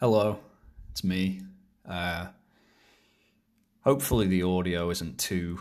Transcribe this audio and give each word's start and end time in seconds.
Hello, 0.00 0.38
it's 0.90 1.04
me. 1.04 1.42
Uh, 1.86 2.28
hopefully, 3.84 4.26
the 4.28 4.44
audio 4.44 4.88
isn't 4.88 5.18
too 5.18 5.60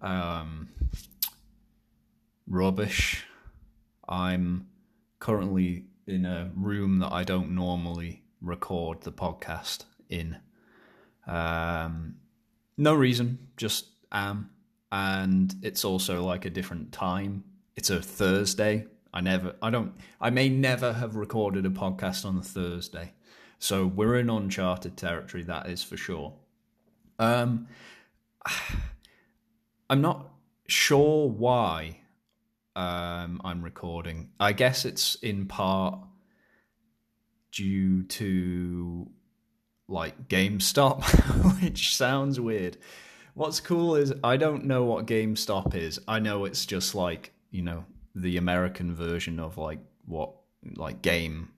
um, 0.00 0.68
rubbish. 2.46 3.24
I'm 4.08 4.68
currently 5.18 5.86
in 6.06 6.26
a 6.26 6.52
room 6.54 7.00
that 7.00 7.10
I 7.10 7.24
don't 7.24 7.56
normally 7.56 8.22
record 8.40 9.00
the 9.00 9.10
podcast 9.10 9.82
in. 10.08 10.36
Um, 11.26 12.18
no 12.76 12.94
reason, 12.94 13.48
just 13.56 13.86
am. 14.12 14.50
And 14.92 15.52
it's 15.60 15.84
also 15.84 16.22
like 16.22 16.44
a 16.44 16.50
different 16.50 16.92
time. 16.92 17.42
It's 17.74 17.90
a 17.90 18.00
Thursday. 18.00 18.86
I 19.12 19.22
never, 19.22 19.56
I 19.60 19.70
don't, 19.70 19.94
I 20.20 20.30
may 20.30 20.48
never 20.48 20.92
have 20.92 21.16
recorded 21.16 21.66
a 21.66 21.70
podcast 21.70 22.24
on 22.24 22.38
a 22.38 22.42
Thursday. 22.42 23.14
So 23.62 23.86
we're 23.86 24.16
in 24.16 24.28
uncharted 24.28 24.96
territory, 24.96 25.44
that 25.44 25.68
is 25.68 25.84
for 25.84 25.96
sure. 25.96 26.34
Um, 27.20 27.68
I'm 29.88 30.00
not 30.00 30.32
sure 30.66 31.28
why 31.28 32.00
um, 32.74 33.40
I'm 33.44 33.62
recording. 33.62 34.30
I 34.40 34.52
guess 34.52 34.84
it's 34.84 35.14
in 35.14 35.46
part 35.46 35.96
due 37.52 38.02
to 38.02 39.08
like 39.86 40.26
GameStop, 40.26 41.04
which 41.62 41.96
sounds 41.96 42.40
weird. 42.40 42.78
What's 43.34 43.60
cool 43.60 43.94
is 43.94 44.12
I 44.24 44.38
don't 44.38 44.64
know 44.64 44.82
what 44.82 45.06
GameStop 45.06 45.76
is. 45.76 46.00
I 46.08 46.18
know 46.18 46.46
it's 46.46 46.66
just 46.66 46.96
like, 46.96 47.32
you 47.52 47.62
know, 47.62 47.84
the 48.16 48.38
American 48.38 48.92
version 48.92 49.38
of 49.38 49.56
like 49.56 49.78
what 50.04 50.32
like 50.74 51.00
game. 51.00 51.52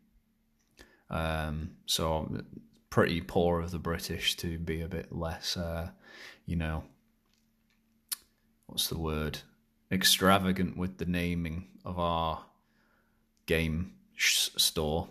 Um 1.14 1.76
so 1.86 2.42
pretty 2.90 3.20
poor 3.20 3.60
of 3.60 3.70
the 3.72 3.78
British 3.78 4.36
to 4.36 4.58
be 4.58 4.80
a 4.80 4.88
bit 4.88 5.10
less 5.10 5.56
uh, 5.56 5.88
you 6.46 6.54
know, 6.56 6.84
what's 8.66 8.88
the 8.88 8.98
word? 8.98 9.40
Extravagant 9.90 10.76
with 10.76 10.98
the 10.98 11.04
naming 11.04 11.66
of 11.84 11.98
our 11.98 12.44
game 13.46 13.94
sh- 14.14 14.50
store. 14.56 15.08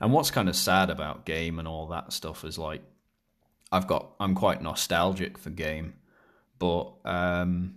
And 0.00 0.12
what's 0.12 0.30
kind 0.30 0.48
of 0.48 0.56
sad 0.56 0.88
about 0.90 1.26
game 1.26 1.58
and 1.58 1.66
all 1.66 1.88
that 1.88 2.12
stuff 2.12 2.44
is 2.44 2.58
like 2.58 2.82
I've 3.72 3.86
got 3.86 4.12
I'm 4.20 4.34
quite 4.34 4.62
nostalgic 4.62 5.36
for 5.36 5.50
game, 5.50 5.94
but 6.58 6.92
um 7.04 7.76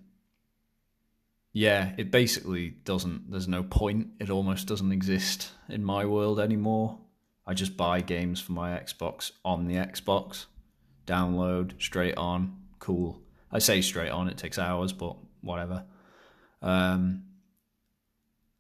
yeah, 1.52 1.94
it 1.98 2.12
basically 2.12 2.70
doesn't 2.70 3.32
there's 3.32 3.48
no 3.48 3.64
point. 3.64 4.10
It 4.20 4.30
almost 4.30 4.68
doesn't 4.68 4.92
exist 4.92 5.52
in 5.68 5.84
my 5.84 6.06
world 6.06 6.40
anymore. 6.40 7.00
I 7.50 7.56
just 7.56 7.76
buy 7.76 8.02
games 8.02 8.40
for 8.40 8.52
my 8.52 8.78
Xbox 8.78 9.32
on 9.44 9.66
the 9.66 9.74
Xbox, 9.74 10.46
download 11.08 11.82
straight 11.82 12.16
on, 12.16 12.56
cool. 12.78 13.24
I 13.52 13.58
say 13.58 13.82
straight 13.82 14.12
on, 14.12 14.28
it 14.28 14.38
takes 14.38 14.60
hours, 14.60 14.94
but 14.94 15.16
whatever. 15.42 15.84
Um 16.62 17.24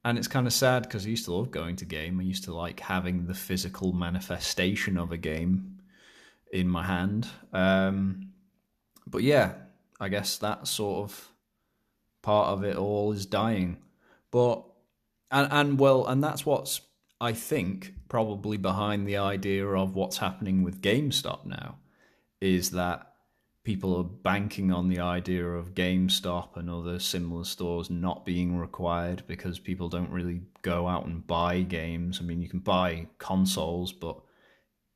and 0.03 0.17
it's 0.17 0.27
kind 0.27 0.47
of 0.47 0.53
sad 0.53 0.81
because 0.83 1.05
I 1.05 1.09
used 1.09 1.25
to 1.25 1.33
love 1.33 1.51
going 1.51 1.75
to 1.75 1.85
game. 1.85 2.19
I 2.19 2.23
used 2.23 2.45
to 2.45 2.55
like 2.55 2.79
having 2.79 3.27
the 3.27 3.35
physical 3.35 3.93
manifestation 3.93 4.97
of 4.97 5.11
a 5.11 5.17
game 5.17 5.81
in 6.51 6.67
my 6.67 6.83
hand. 6.83 7.27
Um, 7.53 8.31
but 9.05 9.21
yeah, 9.21 9.53
I 9.99 10.09
guess 10.09 10.39
that 10.39 10.67
sort 10.67 11.03
of 11.03 11.29
part 12.23 12.47
of 12.47 12.63
it 12.63 12.75
all 12.75 13.11
is 13.11 13.27
dying. 13.27 13.77
But 14.31 14.63
and 15.29 15.47
and 15.51 15.79
well, 15.79 16.07
and 16.07 16.23
that's 16.23 16.43
what's 16.43 16.81
I 17.22 17.34
think 17.34 17.94
probably 18.08 18.58
behind 18.58 19.08
the 19.08 19.17
idea 19.17 19.66
of 19.67 19.95
what's 19.95 20.17
happening 20.17 20.64
with 20.64 20.81
GameStop 20.81 21.46
now 21.46 21.78
is 22.40 22.72
that 22.72 23.09
people 23.63 23.97
are 23.97 24.03
banking 24.03 24.72
on 24.72 24.88
the 24.88 25.00
idea 25.00 25.46
of 25.46 25.75
GameStop 25.75 26.56
and 26.56 26.69
other 26.69 26.97
similar 26.97 27.44
stores 27.44 27.90
not 27.90 28.25
being 28.25 28.58
required 28.58 29.24
because 29.28 29.59
people 29.59 29.90
don't 29.90 30.09
really 30.09 30.41
go 30.62 30.88
out 30.88 31.06
and 31.06 31.28
buy 31.28 31.62
games. 31.62 32.19
I 32.22 32.24
mean, 32.24 32.41
you 32.41 32.47
can 32.47 32.59
buy 32.59 33.08
consoles, 33.18 33.91
but 33.91 34.18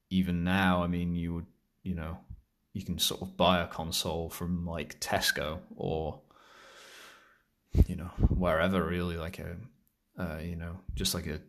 even 0.09 0.45
now, 0.45 0.81
I 0.81 0.87
mean, 0.87 1.15
you 1.15 1.33
would, 1.33 1.45
you 1.83 1.95
know, 1.95 2.17
you 2.73 2.83
can 2.83 2.97
sort 2.99 3.21
of 3.21 3.35
buy 3.35 3.61
a 3.61 3.67
console 3.67 4.29
from 4.29 4.65
like 4.65 4.99
Tesco 5.01 5.59
or, 5.75 6.21
you 7.87 7.97
know, 7.97 8.11
wherever 8.29 8.83
really, 8.83 9.17
like 9.17 9.39
a, 9.39 9.57
uh, 10.17 10.37
you 10.37 10.55
know, 10.55 10.79
just 10.95 11.13
like 11.13 11.27
a, 11.27 11.41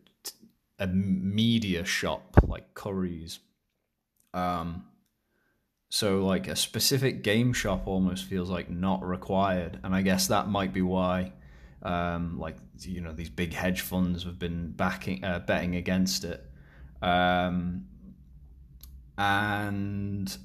a 0.79 0.87
media 0.87 1.85
shop 1.85 2.37
like 2.47 2.73
Curry's. 2.73 3.39
Um, 4.33 4.85
so 5.89 6.25
like 6.25 6.47
a 6.47 6.55
specific 6.55 7.23
game 7.23 7.53
shop 7.53 7.87
almost 7.87 8.25
feels 8.25 8.49
like 8.49 8.69
not 8.69 9.03
required, 9.05 9.79
and 9.83 9.95
I 9.95 10.01
guess 10.01 10.27
that 10.27 10.49
might 10.49 10.73
be 10.73 10.81
why, 10.81 11.31
um, 11.83 12.39
like 12.39 12.57
you 12.81 13.01
know, 13.01 13.13
these 13.13 13.29
big 13.29 13.53
hedge 13.53 13.81
funds 13.81 14.23
have 14.23 14.37
been 14.37 14.71
backing 14.71 15.23
uh, 15.23 15.39
betting 15.39 15.75
against 15.75 16.25
it, 16.25 16.43
um, 17.01 17.85
and 19.17 20.37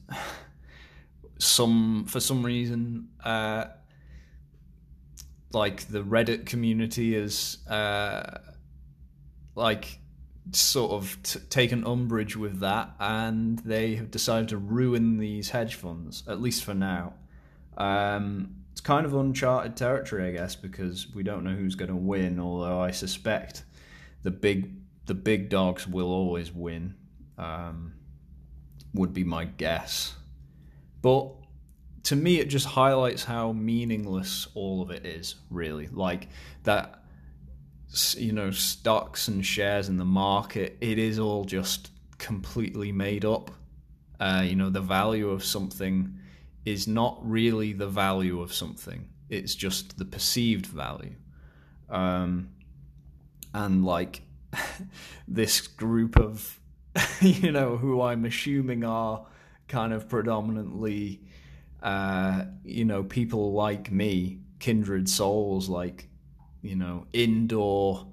some 1.38 2.04
for 2.04 2.20
some 2.20 2.44
reason, 2.44 3.08
uh, 3.24 3.64
like 5.52 5.88
the 5.88 6.04
Reddit 6.04 6.46
community 6.46 7.16
is 7.16 7.58
uh, 7.68 8.38
like 9.56 9.99
sort 10.52 10.92
of 10.92 11.22
t- 11.22 11.40
taken 11.50 11.84
umbrage 11.84 12.36
with 12.36 12.60
that, 12.60 12.94
and 12.98 13.58
they 13.60 13.94
have 13.96 14.10
decided 14.10 14.48
to 14.50 14.58
ruin 14.58 15.18
these 15.18 15.50
hedge 15.50 15.74
funds, 15.74 16.22
at 16.26 16.40
least 16.40 16.64
for 16.64 16.74
now. 16.74 17.14
Um, 17.76 18.56
it's 18.72 18.80
kind 18.80 19.06
of 19.06 19.14
uncharted 19.14 19.76
territory, 19.76 20.28
I 20.28 20.32
guess, 20.32 20.56
because 20.56 21.12
we 21.14 21.22
don't 21.22 21.44
know 21.44 21.54
who's 21.54 21.74
going 21.74 21.90
to 21.90 21.96
win. 21.96 22.40
Although 22.40 22.80
I 22.80 22.90
suspect 22.90 23.64
the 24.22 24.30
big 24.30 24.74
the 25.06 25.14
big 25.14 25.48
dogs 25.48 25.86
will 25.86 26.10
always 26.10 26.52
win. 26.52 26.94
Um, 27.38 27.94
would 28.92 29.14
be 29.14 29.24
my 29.24 29.44
guess, 29.44 30.14
but 31.00 31.32
to 32.04 32.16
me, 32.16 32.40
it 32.40 32.48
just 32.48 32.66
highlights 32.66 33.24
how 33.24 33.52
meaningless 33.52 34.48
all 34.54 34.82
of 34.82 34.90
it 34.90 35.06
is. 35.06 35.36
Really, 35.48 35.86
like 35.88 36.28
that 36.64 36.99
you 38.16 38.32
know 38.32 38.50
stocks 38.50 39.26
and 39.28 39.44
shares 39.44 39.88
in 39.88 39.96
the 39.96 40.04
market 40.04 40.78
it 40.80 40.96
is 40.98 41.18
all 41.18 41.44
just 41.44 41.90
completely 42.18 42.92
made 42.92 43.24
up. 43.24 43.50
Uh, 44.18 44.42
you 44.44 44.54
know 44.54 44.70
the 44.70 44.80
value 44.80 45.30
of 45.30 45.42
something 45.42 46.18
is 46.64 46.86
not 46.86 47.18
really 47.22 47.72
the 47.72 47.88
value 47.88 48.40
of 48.40 48.52
something 48.52 49.08
it's 49.30 49.54
just 49.54 49.96
the 49.96 50.04
perceived 50.04 50.66
value. 50.66 51.14
Um, 51.88 52.50
and 53.54 53.84
like 53.84 54.22
this 55.28 55.66
group 55.66 56.18
of 56.18 56.60
you 57.20 57.52
know 57.52 57.76
who 57.76 58.00
i'm 58.02 58.24
assuming 58.24 58.84
are 58.84 59.24
kind 59.68 59.92
of 59.92 60.08
predominantly 60.08 61.20
uh, 61.82 62.44
you 62.64 62.84
know 62.84 63.02
people 63.02 63.52
like 63.52 63.90
me 63.90 64.38
kindred 64.58 65.08
souls 65.08 65.68
like 65.68 66.08
you 66.62 66.76
know, 66.76 67.06
indoor 67.12 68.06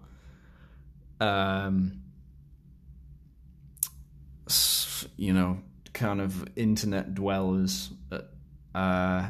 um 1.19 2.01
you 5.17 5.33
know, 5.33 5.59
kind 5.93 6.21
of 6.21 6.47
internet 6.55 7.13
dwellers 7.13 7.91
uh 8.73 9.29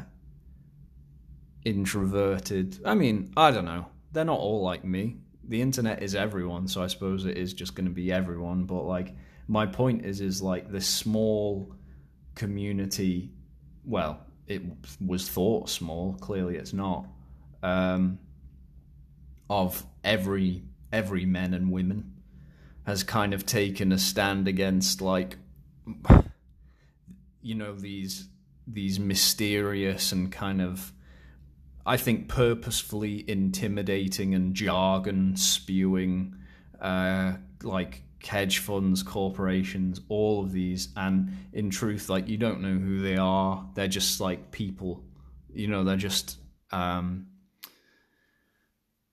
introverted. 1.64 2.78
I 2.84 2.94
mean, 2.94 3.32
I 3.36 3.50
don't 3.50 3.64
know. 3.64 3.86
They're 4.12 4.24
not 4.24 4.38
all 4.38 4.62
like 4.62 4.84
me. 4.84 5.18
The 5.44 5.62
internet 5.62 6.02
is 6.02 6.14
everyone, 6.14 6.68
so 6.68 6.82
I 6.82 6.86
suppose 6.86 7.24
it 7.24 7.36
is 7.36 7.54
just 7.54 7.74
going 7.74 7.86
to 7.86 7.92
be 7.92 8.12
everyone, 8.12 8.64
but 8.64 8.82
like 8.82 9.14
my 9.48 9.66
point 9.66 10.04
is 10.04 10.20
is 10.20 10.42
like 10.42 10.70
this 10.70 10.86
small 10.86 11.74
community 12.34 13.32
well, 13.84 14.20
it 14.46 14.62
was 15.00 15.28
thought 15.28 15.70
small, 15.70 16.14
clearly 16.14 16.56
it's 16.56 16.74
not. 16.74 17.06
Um 17.62 18.18
of 19.48 19.84
every 20.04 20.62
every 20.92 21.26
men 21.26 21.54
and 21.54 21.70
women 21.70 22.14
has 22.86 23.02
kind 23.02 23.34
of 23.34 23.44
taken 23.44 23.92
a 23.92 23.98
stand 23.98 24.48
against 24.48 25.00
like 25.00 25.36
you 27.42 27.54
know 27.54 27.74
these 27.74 28.28
these 28.66 28.98
mysterious 28.98 30.12
and 30.12 30.30
kind 30.30 30.60
of 30.60 30.92
I 31.86 31.96
think 31.96 32.28
purposefully 32.28 33.24
intimidating 33.28 34.34
and 34.34 34.54
jargon 34.54 35.36
spewing 35.36 36.34
uh, 36.80 37.32
like 37.62 38.02
hedge 38.22 38.58
funds, 38.58 39.02
corporations, 39.02 40.00
all 40.08 40.42
of 40.42 40.52
these, 40.52 40.88
and 40.96 41.34
in 41.54 41.70
truth, 41.70 42.10
like 42.10 42.28
you 42.28 42.36
don't 42.36 42.60
know 42.60 42.76
who 42.76 43.00
they 43.00 43.16
are. 43.16 43.66
They're 43.74 43.88
just 43.88 44.20
like 44.20 44.50
people, 44.50 45.02
you 45.50 45.68
know. 45.68 45.82
They're 45.82 45.96
just 45.96 46.36
um, 46.72 47.28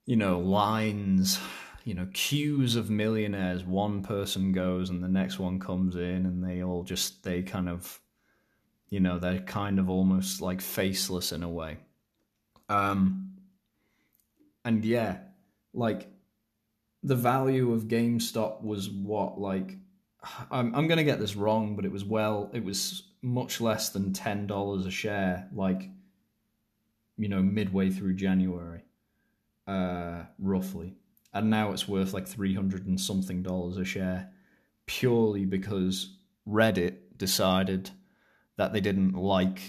you 0.06 0.16
know, 0.16 0.38
lines, 0.38 1.38
you 1.86 1.94
know 1.94 2.08
queues 2.12 2.74
of 2.74 2.90
millionaires. 2.90 3.64
One 3.64 4.02
person 4.02 4.52
goes 4.52 4.90
and 4.90 5.02
the 5.02 5.08
next 5.08 5.38
one 5.38 5.60
comes 5.60 5.94
in 5.94 6.26
and 6.26 6.44
they 6.44 6.62
all 6.62 6.82
just 6.82 7.22
they 7.22 7.42
kind 7.42 7.68
of 7.68 8.00
you 8.90 8.98
know 8.98 9.18
they're 9.20 9.40
kind 9.40 9.78
of 9.78 9.88
almost 9.88 10.40
like 10.40 10.60
faceless 10.60 11.30
in 11.30 11.44
a 11.44 11.48
way. 11.48 11.78
Um 12.68 13.34
and 14.64 14.84
yeah 14.84 15.18
like 15.72 16.10
the 17.04 17.14
value 17.14 17.72
of 17.72 17.84
GameStop 17.84 18.64
was 18.64 18.90
what 18.90 19.40
like 19.40 19.76
I'm 20.50 20.74
I'm 20.74 20.88
going 20.88 20.98
to 20.98 21.04
get 21.04 21.20
this 21.20 21.36
wrong 21.36 21.76
but 21.76 21.84
it 21.84 21.92
was 21.92 22.04
well 22.04 22.50
it 22.52 22.64
was 22.64 23.04
much 23.22 23.60
less 23.60 23.90
than 23.90 24.12
$10 24.12 24.86
a 24.86 24.90
share 24.90 25.48
like 25.54 25.88
you 27.16 27.28
know 27.28 27.42
midway 27.42 27.90
through 27.90 28.14
January 28.14 28.82
uh 29.66 30.22
roughly 30.38 30.94
and 31.32 31.50
now 31.50 31.72
it's 31.72 31.88
worth 31.88 32.14
like 32.14 32.26
300 32.26 32.86
and 32.86 33.00
something 33.00 33.42
dollars 33.42 33.76
a 33.76 33.84
share 33.84 34.30
purely 34.86 35.44
because 35.44 36.16
Reddit 36.48 36.96
decided 37.16 37.90
that 38.56 38.72
they 38.72 38.80
didn't 38.80 39.14
like 39.14 39.60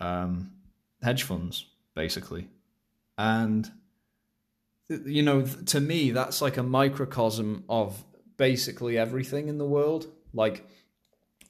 um, 0.00 0.52
hedge 1.02 1.22
funds, 1.22 1.66
basically. 1.94 2.48
And, 3.16 3.70
you 4.88 5.22
know, 5.22 5.42
to 5.42 5.80
me, 5.80 6.10
that's 6.10 6.42
like 6.42 6.56
a 6.56 6.62
microcosm 6.62 7.64
of 7.68 8.04
basically 8.36 8.98
everything 8.98 9.48
in 9.48 9.58
the 9.58 9.66
world. 9.66 10.06
Like, 10.32 10.66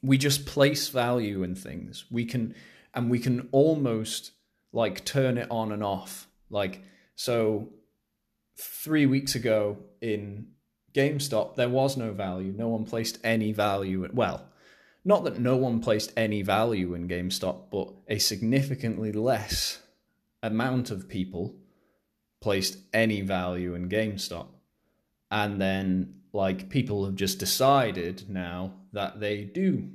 we 0.03 0.19
just 0.19 0.45
place 0.45 0.89
value 0.89 1.43
in 1.43 1.55
things. 1.55 2.05
We 2.11 2.27
can, 2.27 2.55
and 2.93 3.11
we 3.11 3.19
can 3.19 3.49
almost 3.53 4.33
like 4.73 5.05
turn 5.05 5.39
it 5.39 5.51
on 5.51 5.73
and 5.73 5.83
off. 5.83 6.29
Like, 6.55 6.83
so 7.17 7.71
three 8.57 9.07
weeks 9.07 9.35
ago 9.35 9.79
in 10.01 10.47
GameStop, 10.95 11.57
there 11.57 11.69
was 11.69 11.97
no 11.97 12.13
value. 12.13 12.55
No 12.57 12.69
one 12.69 12.85
placed 12.85 13.19
any 13.25 13.51
value. 13.51 14.09
Well, 14.15 14.47
not 15.05 15.25
that 15.25 15.41
no 15.41 15.57
one 15.57 15.81
placed 15.81 16.13
any 16.17 16.43
value 16.43 16.95
in 16.95 17.09
GameStop, 17.09 17.71
but 17.73 17.93
a 18.09 18.19
significantly 18.19 19.11
less 19.11 19.83
amount 20.45 20.93
of 20.93 21.09
people 21.09 21.57
placed 22.41 22.79
any 22.93 23.21
value 23.21 23.75
in 23.75 23.89
GameStop. 23.89 24.47
And 25.33 25.61
then, 25.61 26.21
like, 26.33 26.69
people 26.69 27.05
have 27.05 27.17
just 27.17 27.41
decided 27.41 28.31
now 28.31 28.75
that 28.93 29.19
they 29.19 29.43
do. 29.43 29.91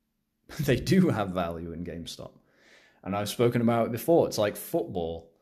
they 0.60 0.76
do 0.76 1.08
have 1.08 1.30
value 1.30 1.72
in 1.72 1.84
GameStop. 1.84 2.30
And 3.02 3.16
I've 3.16 3.28
spoken 3.28 3.60
about 3.60 3.86
it 3.86 3.92
before. 3.92 4.28
It's 4.28 4.38
like 4.38 4.56
football. 4.56 5.32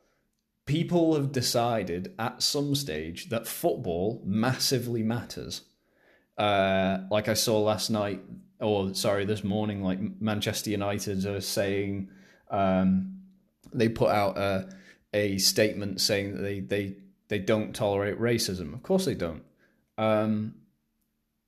People 0.67 1.15
have 1.15 1.33
decided 1.33 2.15
at 2.19 2.43
some 2.43 2.75
stage 2.75 3.29
that 3.29 3.47
football 3.47 4.23
massively 4.25 5.03
matters. 5.03 5.63
Uh, 6.39 6.99
like 7.11 7.29
I 7.29 7.35
saw 7.35 7.61
last 7.61 7.91
night, 7.91 8.21
or 8.61 8.95
sorry, 8.95 9.25
this 9.25 9.45
morning, 9.45 9.83
like 9.83 9.99
Manchester 10.21 10.71
United 10.71 11.27
are 11.27 11.41
saying 11.41 12.09
um, 12.51 13.21
they 13.73 13.89
put 13.89 14.11
out 14.11 14.39
a, 14.39 14.69
a 15.13 15.39
statement 15.39 16.01
saying 16.01 16.33
that 16.33 16.43
they, 16.43 16.61
they 16.61 16.97
they 17.29 17.39
don't 17.39 17.75
tolerate 17.75 18.19
racism. 18.19 18.75
Of 18.75 18.83
course 18.83 19.05
they 19.05 19.15
don't. 19.15 19.43
Um, 19.97 20.55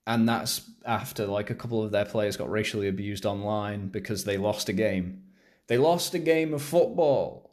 and 0.07 0.29
that's 0.29 0.71
after 0.85 1.27
like 1.27 1.51
a 1.51 1.55
couple 1.55 1.83
of 1.83 1.91
their 1.91 2.05
players 2.05 2.37
got 2.37 2.51
racially 2.51 2.89
abused 2.89 3.27
online 3.27 3.89
because 3.89 4.25
they 4.25 4.37
lost 4.37 4.69
a 4.69 4.73
game. 4.73 5.23
They 5.67 5.79
lost 5.79 6.15
a 6.15 6.19
game 6.19 6.55
of 6.55 6.63
football. 6.63 7.46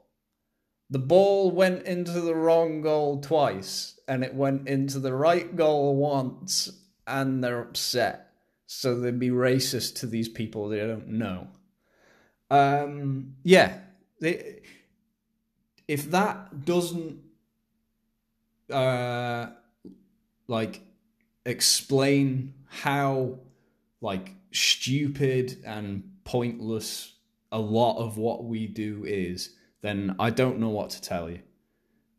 The 0.94 1.00
ball 1.00 1.50
went 1.50 1.88
into 1.88 2.22
the 2.22 2.36
wrong 2.36 2.82
goal 2.82 3.20
twice 3.20 4.00
and 4.08 4.24
it 4.24 4.36
went 4.36 4.68
into 4.68 5.00
the 5.00 5.12
right 5.12 5.56
goal 5.56 5.96
once 5.96 6.70
and 7.08 7.44
they're 7.44 7.62
upset 7.62 8.30
so 8.68 9.00
they'd 9.00 9.18
be 9.18 9.30
racist 9.30 9.96
to 10.02 10.06
these 10.06 10.30
people 10.30 10.70
they 10.70 10.86
don't 10.86 11.08
know. 11.08 11.48
Um, 12.52 13.38
yeah, 13.42 13.80
they, 14.22 14.62
if 15.88 16.12
that 16.12 16.64
doesn't 16.64 17.22
uh, 18.70 19.48
like 20.48 20.80
explain 21.44 22.54
how 22.68 23.40
like 24.00 24.36
stupid 24.52 25.58
and 25.66 26.04
pointless 26.24 27.16
a 27.52 27.60
lot 27.60 27.98
of 27.98 28.20
what 28.20 28.44
we 28.44 28.68
do 28.68 29.06
is, 29.08 29.56
then 29.84 30.16
I 30.18 30.30
don't 30.30 30.60
know 30.60 30.70
what 30.70 30.90
to 30.92 31.02
tell 31.02 31.30
you. 31.30 31.42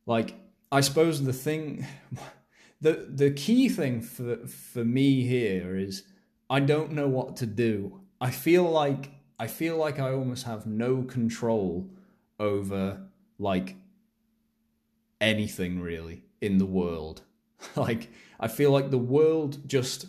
Like, 0.06 0.34
I 0.70 0.82
suppose 0.82 1.24
the 1.24 1.32
thing, 1.32 1.86
the 2.80 3.08
the 3.08 3.30
key 3.32 3.68
thing 3.68 4.02
for 4.02 4.46
for 4.46 4.84
me 4.84 5.22
here 5.22 5.76
is 5.76 6.04
I 6.48 6.60
don't 6.60 6.92
know 6.92 7.08
what 7.08 7.36
to 7.38 7.46
do. 7.46 8.00
I 8.20 8.30
feel 8.30 8.64
like 8.70 9.10
I 9.40 9.46
feel 9.48 9.76
like 9.76 9.98
I 9.98 10.12
almost 10.12 10.44
have 10.44 10.66
no 10.66 11.02
control 11.02 11.90
over 12.38 13.00
like 13.38 13.76
anything 15.20 15.80
really 15.80 16.22
in 16.42 16.58
the 16.58 16.66
world. 16.66 17.22
like 17.76 18.10
I 18.38 18.48
feel 18.48 18.72
like 18.72 18.90
the 18.90 18.98
world 18.98 19.66
just 19.66 20.06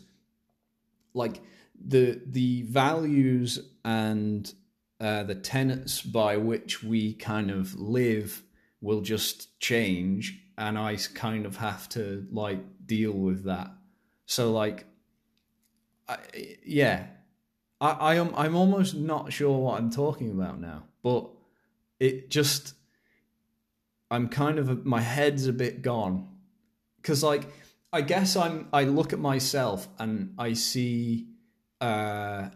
like 1.13 1.42
the 1.88 2.22
the 2.25 2.63
values 2.63 3.60
and 3.86 4.54
uh, 5.00 5.24
the 5.24 5.36
tenets 5.36 6.01
by 6.01 6.38
which 6.38 6.83
we 6.83 7.13
kind 7.13 7.51
of 7.51 7.80
live 7.80 8.44
will 8.81 9.01
just 9.01 9.59
change 9.59 10.42
and 10.57 10.77
I 10.77 10.97
kind 11.13 11.45
of 11.45 11.57
have 11.57 11.89
to 11.89 12.25
like 12.31 12.59
deal 12.86 13.12
with 13.12 13.45
that. 13.45 13.71
So 14.25 14.51
like 14.51 14.86
I, 16.07 16.18
yeah, 16.63 17.07
I, 17.81 17.89
I 17.92 18.15
am. 18.15 18.33
I'm 18.36 18.56
almost 18.56 18.95
not 18.95 19.33
sure 19.33 19.57
what 19.57 19.80
I'm 19.80 19.89
talking 19.89 20.31
about 20.31 20.59
now, 20.59 20.83
but 21.03 21.30
it 22.00 22.30
just. 22.30 22.74
I'm 24.12 24.30
kind 24.30 24.59
of 24.59 24.69
a, 24.69 24.75
my 24.75 25.01
head's 25.01 25.48
a 25.48 25.53
bit 25.53 25.81
gone 25.81 26.27
because 26.98 27.24
like 27.24 27.48
I 27.91 28.01
guess 28.01 28.36
I'm 28.36 28.68
I 28.71 28.83
look 28.83 29.13
at 29.13 29.19
myself 29.19 29.88
and 29.98 30.36
I 30.38 30.53
see 30.53 31.30
uh 31.81 32.50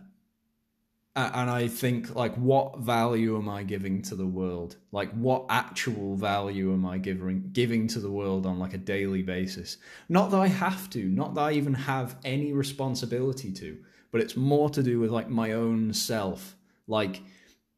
and 1.15 1.49
I 1.49 1.67
think 1.67 2.15
like 2.15 2.35
what 2.35 2.79
value 2.79 3.35
am 3.37 3.49
I 3.49 3.63
giving 3.63 4.01
to 4.03 4.15
the 4.15 4.27
world? 4.27 4.77
Like 4.91 5.11
what 5.11 5.45
actual 5.49 6.15
value 6.15 6.71
am 6.71 6.85
I 6.85 6.97
giving 6.97 7.49
giving 7.51 7.87
to 7.89 7.99
the 7.99 8.11
world 8.11 8.45
on 8.45 8.59
like 8.59 8.73
a 8.73 8.77
daily 8.77 9.23
basis? 9.23 9.77
Not 10.07 10.31
that 10.31 10.39
I 10.39 10.47
have 10.47 10.89
to, 10.91 11.03
not 11.03 11.35
that 11.35 11.41
I 11.41 11.51
even 11.53 11.73
have 11.73 12.15
any 12.23 12.53
responsibility 12.53 13.51
to, 13.53 13.77
but 14.11 14.21
it's 14.21 14.37
more 14.37 14.69
to 14.69 14.83
do 14.83 14.99
with 14.99 15.11
like 15.11 15.29
my 15.29 15.53
own 15.53 15.93
self. 15.93 16.55
Like 16.87 17.21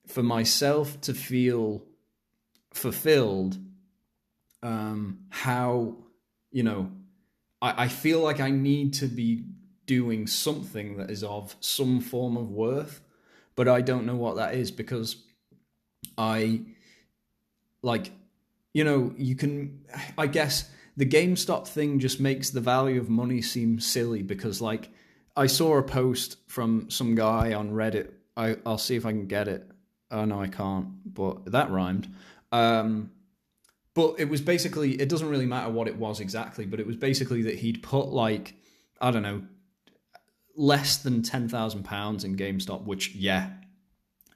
for 0.07 0.23
myself 0.23 0.99
to 1.01 1.13
feel 1.13 1.83
fulfilled 2.73 3.57
um 4.63 5.19
how 5.29 5.97
you 6.51 6.63
know 6.63 6.89
I, 7.61 7.85
I 7.85 7.87
feel 7.87 8.21
like 8.21 8.39
I 8.39 8.51
need 8.51 8.93
to 8.95 9.07
be 9.07 9.45
doing 9.85 10.27
something 10.27 10.97
that 10.97 11.09
is 11.09 11.23
of 11.23 11.55
some 11.59 11.99
form 11.99 12.37
of 12.37 12.49
worth 12.49 13.01
but 13.55 13.67
I 13.67 13.81
don't 13.81 14.05
know 14.05 14.15
what 14.15 14.37
that 14.37 14.55
is 14.55 14.71
because 14.71 15.15
I 16.17 16.61
like 17.81 18.11
you 18.73 18.83
know 18.83 19.13
you 19.17 19.35
can 19.35 19.85
I 20.17 20.27
guess 20.27 20.69
the 20.97 21.05
GameStop 21.05 21.67
thing 21.67 21.99
just 21.99 22.19
makes 22.19 22.49
the 22.49 22.61
value 22.61 22.99
of 22.99 23.09
money 23.09 23.41
seem 23.41 23.79
silly 23.79 24.21
because 24.21 24.61
like 24.61 24.89
I 25.35 25.47
saw 25.47 25.77
a 25.77 25.83
post 25.83 26.37
from 26.47 26.89
some 26.89 27.15
guy 27.15 27.53
on 27.53 27.71
Reddit. 27.71 28.11
I, 28.35 28.57
I'll 28.65 28.77
see 28.77 28.95
if 28.95 29.05
I 29.05 29.11
can 29.11 29.27
get 29.27 29.47
it. 29.47 29.69
Oh 30.09 30.25
no, 30.25 30.41
I 30.41 30.47
can't. 30.47 30.87
But 31.05 31.51
that 31.51 31.71
rhymed. 31.71 32.13
Um, 32.51 33.11
but 33.93 34.15
it 34.19 34.29
was 34.29 34.41
basically 34.41 34.99
it 35.01 35.09
doesn't 35.09 35.29
really 35.29 35.45
matter 35.45 35.69
what 35.71 35.87
it 35.87 35.95
was 35.95 36.19
exactly, 36.19 36.65
but 36.65 36.79
it 36.79 36.87
was 36.87 36.97
basically 36.97 37.43
that 37.43 37.55
he'd 37.55 37.81
put 37.81 38.07
like 38.07 38.55
I 38.99 39.11
don't 39.11 39.23
know 39.23 39.43
less 40.61 40.97
than 40.97 41.23
ten 41.23 41.49
thousand 41.49 41.83
pounds 41.83 42.23
in 42.23 42.37
GameStop, 42.37 42.83
which 42.83 43.15
yeah, 43.15 43.49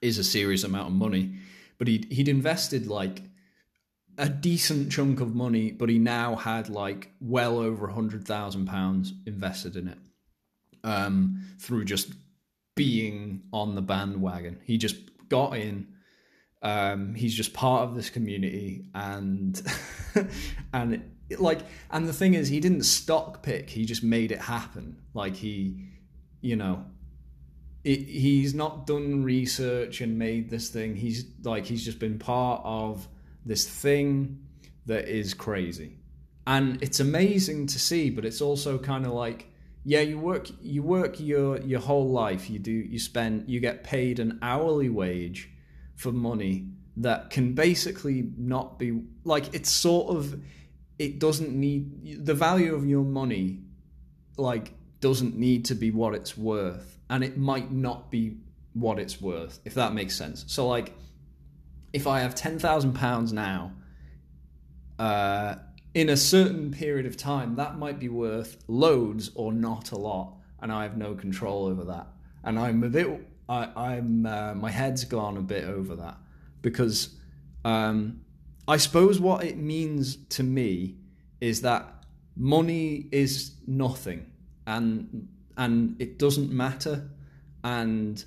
is 0.02 0.18
a 0.18 0.24
serious 0.24 0.64
amount 0.64 0.88
of 0.88 0.94
money. 0.94 1.36
But 1.78 1.88
he'd 1.88 2.12
he'd 2.12 2.28
invested 2.28 2.88
like 2.88 3.22
a 4.18 4.28
decent 4.28 4.92
chunk 4.92 5.20
of 5.22 5.36
money, 5.36 5.72
but 5.72 5.90
he 5.90 6.00
now 6.00 6.36
had 6.36 6.70
like 6.70 7.12
well 7.22 7.60
over 7.60 7.88
a 7.88 7.94
hundred 7.94 8.26
thousand 8.26 8.66
pounds 8.66 9.14
invested 9.26 9.76
in 9.76 9.88
it 9.88 9.98
um, 10.84 11.44
through 11.60 11.86
just 11.86 12.12
being 12.76 13.44
on 13.54 13.76
the 13.76 13.82
bandwagon. 13.82 14.60
He 14.64 14.78
just 14.78 14.96
got 15.30 15.56
in. 15.58 15.88
Um, 16.62 17.14
he's 17.14 17.36
just 17.36 17.54
part 17.54 17.84
of 17.84 17.94
this 17.94 18.10
community, 18.10 18.90
and 18.96 19.62
and 20.74 21.04
it, 21.30 21.40
like, 21.40 21.60
and 21.92 22.08
the 22.08 22.14
thing 22.14 22.34
is, 22.34 22.48
he 22.48 22.60
didn't 22.60 22.84
stock 22.84 23.44
pick. 23.44 23.70
He 23.70 23.86
just 23.86 24.04
made 24.04 24.32
it 24.32 24.40
happen. 24.40 24.98
Like 25.14 25.36
he 25.36 25.86
you 26.46 26.56
know, 26.56 26.86
it, 27.84 28.00
he's 28.00 28.54
not 28.54 28.88
done 28.88 29.24
research 29.24 30.02
and 30.02 30.18
made 30.18 30.50
this 30.50 30.70
thing. 30.70 30.96
He's 30.96 31.26
like 31.44 31.66
he's 31.66 31.84
just 31.84 32.00
been 32.00 32.20
part 32.20 32.62
of 32.64 33.08
this 33.46 33.68
thing 33.68 34.46
that 34.86 35.08
is 35.08 35.34
crazy, 35.34 35.98
and 36.48 36.82
it's 36.82 37.00
amazing 37.00 37.68
to 37.68 37.80
see 37.80 38.10
but 38.10 38.26
it's 38.26 38.42
also 38.42 38.78
kind 38.78 39.06
of 39.06 39.12
like 39.12 39.48
yeah 39.84 40.02
you 40.02 40.18
work 40.20 40.48
you 40.62 40.82
work 40.82 41.20
your 41.20 41.60
your 41.62 41.80
whole 41.80 42.10
life 42.10 42.50
you 42.50 42.60
do 42.60 42.72
you 42.72 43.00
spend 43.00 43.48
you 43.48 43.60
get 43.60 43.84
paid 43.84 44.20
an 44.20 44.40
hourly 44.42 44.90
wage 44.90 45.50
for 45.96 46.12
money 46.12 46.68
that 46.98 47.30
can 47.30 47.54
basically 47.54 48.32
not 48.38 48.80
be 48.80 49.02
like 49.24 49.54
it's 49.54 49.70
sort 49.70 50.16
of 50.16 50.42
it 50.98 51.20
doesn't 51.20 51.54
need 51.54 52.26
the 52.26 52.34
value 52.34 52.74
of 52.74 52.86
your 52.86 53.04
money 53.04 53.60
like 54.38 54.74
doesn't 55.06 55.38
need 55.38 55.66
to 55.66 55.76
be 55.76 55.92
what 55.92 56.16
it's 56.16 56.36
worth 56.36 56.98
and 57.12 57.24
it 57.24 57.38
might 57.38 57.72
not 57.72 58.10
be 58.10 58.36
what 58.74 58.98
it's 58.98 59.22
worth 59.22 59.60
if 59.64 59.76
that 59.76 59.94
makes 59.94 60.16
sense. 60.16 60.44
So 60.48 60.68
like 60.68 60.94
if 61.94 62.08
i 62.08 62.22
have 62.22 62.34
10,000 62.34 62.94
pounds 62.94 63.32
now 63.32 63.72
uh 64.98 65.56
in 65.94 66.10
a 66.10 66.18
certain 66.18 66.72
period 66.72 67.06
of 67.06 67.16
time 67.16 67.56
that 67.56 67.78
might 67.78 68.00
be 68.00 68.10
worth 68.10 68.58
loads 68.68 69.30
or 69.36 69.54
not 69.54 69.92
a 69.92 69.96
lot 69.96 70.34
and 70.60 70.72
i 70.72 70.82
have 70.82 70.98
no 70.98 71.14
control 71.14 71.68
over 71.68 71.84
that. 71.84 72.08
And 72.44 72.58
i'm 72.58 72.84
a 72.84 72.90
bit 72.90 73.08
I, 73.48 73.98
am 73.98 74.26
uh, 74.26 74.56
my 74.56 74.72
head's 74.72 75.04
gone 75.04 75.38
a 75.38 75.42
bit 75.54 75.66
over 75.66 75.96
that 75.98 76.18
because 76.64 77.16
um, 77.64 78.22
I 78.68 78.78
suppose 78.78 79.20
what 79.20 79.44
it 79.44 79.58
means 79.58 80.16
to 80.38 80.42
me 80.42 80.96
is 81.40 81.62
that 81.62 81.84
money 82.36 83.08
is 83.12 83.52
nothing 83.68 84.32
and 84.68 85.28
and 85.58 85.96
it 86.00 86.20
doesn't 86.20 86.52
matter 86.52 87.10
and 87.64 88.24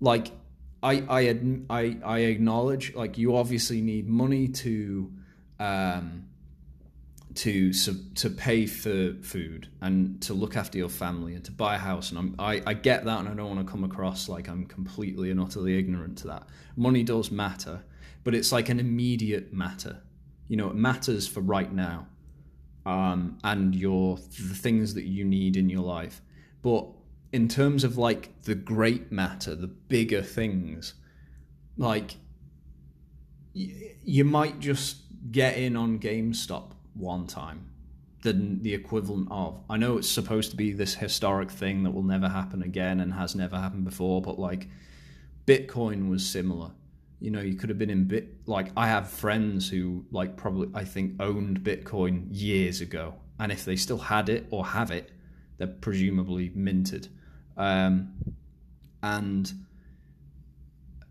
like 0.00 0.30
I 0.82 1.04
I 1.08 1.60
I 1.70 1.96
I 2.04 2.18
acknowledge 2.20 2.94
like 2.94 3.18
you 3.18 3.36
obviously 3.36 3.80
need 3.80 4.08
money 4.08 4.48
to 4.48 5.12
um 5.58 6.26
to 7.36 7.72
to 7.72 8.30
pay 8.30 8.66
for 8.66 9.14
food 9.22 9.68
and 9.80 10.20
to 10.22 10.32
look 10.34 10.56
after 10.56 10.78
your 10.78 10.88
family 10.88 11.34
and 11.34 11.44
to 11.44 11.52
buy 11.52 11.74
a 11.76 11.78
house 11.78 12.10
and 12.10 12.18
I'm, 12.18 12.34
I 12.38 12.62
I 12.66 12.74
get 12.74 13.04
that 13.04 13.20
and 13.20 13.28
I 13.28 13.34
don't 13.34 13.54
want 13.54 13.66
to 13.66 13.70
come 13.70 13.84
across 13.84 14.28
like 14.28 14.48
I'm 14.48 14.64
completely 14.64 15.30
and 15.30 15.40
utterly 15.40 15.78
ignorant 15.78 16.18
to 16.18 16.28
that. 16.28 16.48
Money 16.76 17.02
does 17.02 17.30
matter, 17.30 17.82
but 18.24 18.34
it's 18.34 18.52
like 18.52 18.68
an 18.68 18.80
immediate 18.80 19.52
matter. 19.52 19.98
You 20.48 20.56
know, 20.56 20.70
it 20.70 20.76
matters 20.76 21.26
for 21.26 21.40
right 21.40 21.72
now, 21.72 22.06
um, 22.86 23.38
and 23.44 23.74
your 23.74 24.16
the 24.16 24.54
things 24.54 24.94
that 24.94 25.04
you 25.04 25.24
need 25.24 25.56
in 25.56 25.68
your 25.68 25.82
life. 25.82 26.22
But 26.62 26.86
in 27.32 27.48
terms 27.48 27.84
of 27.84 27.98
like 27.98 28.42
the 28.42 28.54
great 28.54 29.10
matter, 29.12 29.54
the 29.54 29.66
bigger 29.66 30.22
things, 30.22 30.94
like 31.76 32.16
y- 33.54 33.96
you 34.02 34.24
might 34.24 34.60
just 34.60 35.02
get 35.32 35.58
in 35.58 35.76
on 35.76 35.98
GameStop 35.98 36.70
one 36.94 37.26
time 37.26 37.72
than 38.22 38.62
the 38.62 38.72
equivalent 38.72 39.28
of. 39.30 39.60
I 39.68 39.76
know 39.76 39.98
it's 39.98 40.08
supposed 40.08 40.50
to 40.52 40.56
be 40.56 40.72
this 40.72 40.94
historic 40.94 41.50
thing 41.50 41.82
that 41.82 41.90
will 41.90 42.04
never 42.04 42.28
happen 42.28 42.62
again 42.62 43.00
and 43.00 43.12
has 43.14 43.34
never 43.34 43.56
happened 43.56 43.84
before, 43.84 44.22
but 44.22 44.38
like 44.38 44.68
Bitcoin 45.44 46.08
was 46.08 46.24
similar. 46.24 46.70
You 47.20 47.30
know, 47.30 47.40
you 47.40 47.54
could 47.54 47.70
have 47.70 47.78
been 47.78 47.90
in 47.90 48.04
bit 48.04 48.46
like 48.46 48.68
I 48.76 48.88
have 48.88 49.08
friends 49.08 49.68
who 49.68 50.04
like 50.10 50.36
probably 50.36 50.68
I 50.74 50.84
think 50.84 51.20
owned 51.20 51.60
Bitcoin 51.60 52.26
years 52.30 52.80
ago, 52.80 53.14
and 53.38 53.50
if 53.50 53.64
they 53.64 53.76
still 53.76 53.98
had 53.98 54.28
it 54.28 54.46
or 54.50 54.66
have 54.66 54.90
it, 54.90 55.12
they're 55.58 55.66
presumably 55.66 56.50
minted. 56.54 57.08
Um, 57.56 58.12
and 59.02 59.52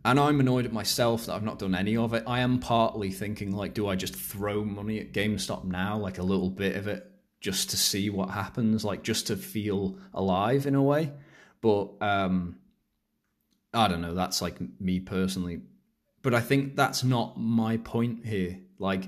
and 0.05 0.19
I'm 0.19 0.39
annoyed 0.39 0.65
at 0.65 0.71
myself 0.71 1.25
that 1.25 1.33
I've 1.33 1.43
not 1.43 1.57
done 1.57 1.73
any 1.73 1.97
of 1.97 2.13
it. 2.13 2.23
I 2.27 2.41
am 2.41 2.59
partly 2.59 3.09
thinking 3.09 3.51
like, 3.51 3.73
do 3.73 3.87
I 3.87 3.95
just 3.95 4.15
throw 4.15 4.63
money 4.63 4.99
at 4.99 5.13
GameStop 5.13 5.63
now, 5.63 5.97
like 5.97 6.19
a 6.19 6.23
little 6.23 6.51
bit 6.51 6.75
of 6.75 6.87
it, 6.87 7.09
just 7.41 7.71
to 7.71 7.77
see 7.77 8.11
what 8.11 8.29
happens, 8.29 8.85
like 8.85 9.01
just 9.01 9.27
to 9.27 9.35
feel 9.35 9.97
alive 10.13 10.67
in 10.67 10.75
a 10.75 10.83
way. 10.83 11.11
But 11.59 11.93
um, 12.01 12.57
I 13.73 13.87
don't 13.87 14.01
know. 14.01 14.13
That's 14.13 14.43
like 14.43 14.57
me 14.79 14.99
personally, 14.99 15.61
but 16.25 16.33
I 16.33 16.41
think 16.41 16.75
that's 16.75 17.03
not 17.03 17.39
my 17.39 17.77
point 17.77 18.25
here. 18.25 18.57
Like, 18.79 19.07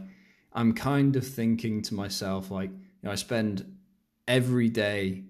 I'm 0.53 0.73
kind 0.73 1.15
of 1.15 1.25
thinking 1.25 1.81
to 1.81 1.95
myself, 1.95 2.51
like, 2.51 2.69
you 2.69 2.77
know, 3.01 3.09
I 3.09 3.15
spend 3.15 3.75
every 4.27 4.69
day 4.69 5.23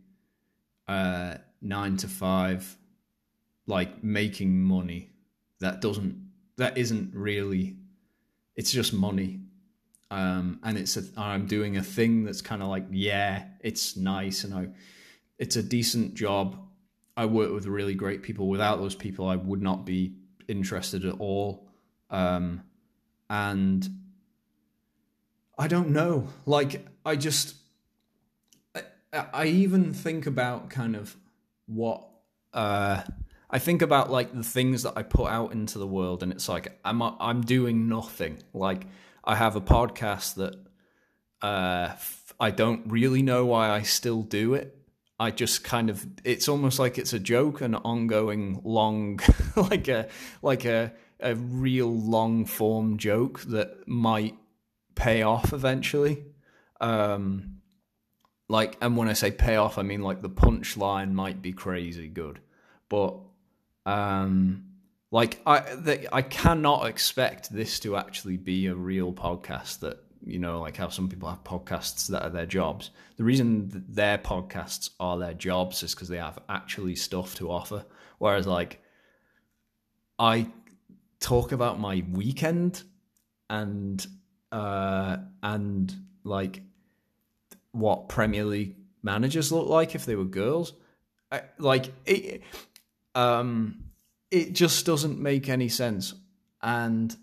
uh, 0.90 1.36
nine 1.62 1.96
to 1.96 2.10
five, 2.10 2.78
like 3.68 4.04
making 4.04 4.62
money. 4.62 5.12
That 5.62 5.80
doesn't 5.80 6.30
that 6.58 6.78
isn't 6.78 7.16
really 7.16 7.78
it's 8.58 8.74
just 8.74 8.92
money. 8.92 9.40
Um, 10.12 10.60
and 10.64 10.78
it's 10.78 10.98
a, 10.98 11.04
I'm 11.16 11.46
doing 11.46 11.78
a 11.78 11.84
thing 11.84 12.26
that's 12.26 12.42
kind 12.42 12.62
of 12.62 12.68
like 12.68 12.88
yeah 12.92 13.46
it's 13.62 13.96
nice 13.96 14.44
and 14.44 14.54
I 14.54 14.68
it's 15.40 15.56
a 15.56 15.64
decent 15.64 16.16
job. 16.16 16.58
I 17.16 17.28
work 17.28 17.54
with 17.54 17.66
really 17.66 17.96
great 17.96 18.24
people. 18.24 18.50
Without 18.50 18.78
those 18.78 18.94
people 18.94 19.26
I 19.30 19.38
would 19.38 19.62
not 19.62 19.86
be 19.86 20.18
interested 20.50 21.06
at 21.06 21.16
all 21.20 21.67
um, 22.10 22.64
and 23.30 23.88
I 25.58 25.68
don't 25.68 25.90
know 25.90 26.28
like 26.46 26.86
I 27.06 27.16
just 27.16 27.56
I, 28.76 28.84
I 29.34 29.46
even 29.46 29.94
think 29.94 30.26
about 30.26 30.70
kind 30.70 30.96
of 30.96 31.16
what 31.66 32.08
uh, 32.54 33.04
I 33.50 33.60
think 33.60 33.82
about 33.82 34.12
like 34.12 34.34
the 34.34 34.44
things 34.44 34.84
that 34.84 34.94
I 34.96 35.04
put 35.04 35.30
out 35.30 35.54
into 35.54 35.80
the 35.80 35.88
world, 35.88 36.24
and 36.24 36.32
it's 36.32 36.50
like 36.50 36.80
I'm 36.84 37.02
I'm 37.02 37.42
doing 37.42 37.88
nothing. 37.88 38.40
Like 38.54 38.88
I 39.24 39.36
have 39.36 39.56
a 39.56 39.62
podcast 39.62 40.36
that 40.36 40.56
uh, 41.42 41.96
I 42.40 42.52
don't 42.52 42.90
really 42.92 43.22
know 43.22 43.46
why 43.46 43.70
I 43.70 43.84
still 43.84 44.22
do 44.22 44.54
it. 44.54 44.74
I 45.20 45.32
just 45.32 45.64
kind 45.64 45.90
of 45.90 46.06
it's 46.24 46.48
almost 46.48 46.78
like 46.78 46.98
it's 46.98 47.14
a 47.14 47.20
joke, 47.20 47.62
an 47.62 47.76
ongoing 47.76 48.62
long, 48.64 49.20
like 49.56 49.88
a 49.88 50.08
like 50.42 50.66
a 50.66 50.94
a 51.20 51.36
real 51.36 51.94
long 51.94 52.46
form 52.46 52.98
joke 52.98 53.42
that 53.42 53.88
might 53.88 54.36
pay 54.96 55.22
off 55.22 55.54
eventually. 55.54 56.24
Um, 56.80 57.58
like, 58.50 58.78
and 58.82 58.96
when 58.96 59.10
I 59.10 59.14
say 59.14 59.32
pay 59.32 59.56
off, 59.56 59.78
I 59.78 59.82
mean 59.82 60.02
like 60.02 60.22
the 60.22 60.30
punchline 60.30 61.12
might 61.12 61.42
be 61.42 61.54
crazy 61.54 62.08
good, 62.08 62.40
but 62.90 63.18
um, 63.86 64.66
like 65.12 65.42
I, 65.46 65.60
the, 65.60 66.14
I 66.14 66.22
cannot 66.22 66.88
expect 66.88 67.52
this 67.52 67.80
to 67.82 67.98
actually 67.98 68.38
be 68.38 68.68
a 68.68 68.76
real 68.76 69.12
podcast 69.14 69.80
that 69.80 70.04
you 70.26 70.40
know, 70.40 70.60
like 70.60 70.78
how 70.78 70.90
some 70.90 71.10
people 71.10 71.30
have 71.30 71.44
podcasts 71.44 72.08
that 72.08 72.24
are 72.24 72.30
their 72.30 72.46
jobs. 72.46 72.92
The 73.18 73.24
reason 73.24 73.86
their 73.88 74.18
podcasts 74.18 74.90
are 75.00 75.18
their 75.18 75.34
jobs 75.34 75.84
is 75.84 75.94
because 75.94 76.10
they 76.10 76.18
have 76.18 76.40
actually 76.50 76.96
stuff 76.96 77.36
to 77.36 77.50
offer. 77.50 77.86
Whereas, 78.18 78.48
like, 78.48 78.82
I 80.20 80.48
talk 81.20 81.52
about 81.52 81.80
my 81.80 82.04
weekend 82.12 82.84
and 83.50 84.06
uh 84.52 85.18
and 85.42 85.94
like 86.24 86.62
what 87.72 88.10
Premier 88.10 88.46
League 88.46 88.76
managers 89.04 89.52
look 89.52 89.68
like 89.68 89.96
if 89.96 90.06
they 90.06 90.16
were 90.16 90.26
girls. 90.26 90.74
I, 91.32 91.42
like 91.58 91.94
it, 92.06 92.42
um, 93.16 93.84
it 94.32 94.54
just 94.54 94.86
doesn't 94.86 95.20
make 95.20 95.50
any 95.50 95.70
sense. 95.70 96.14
And 96.62 97.16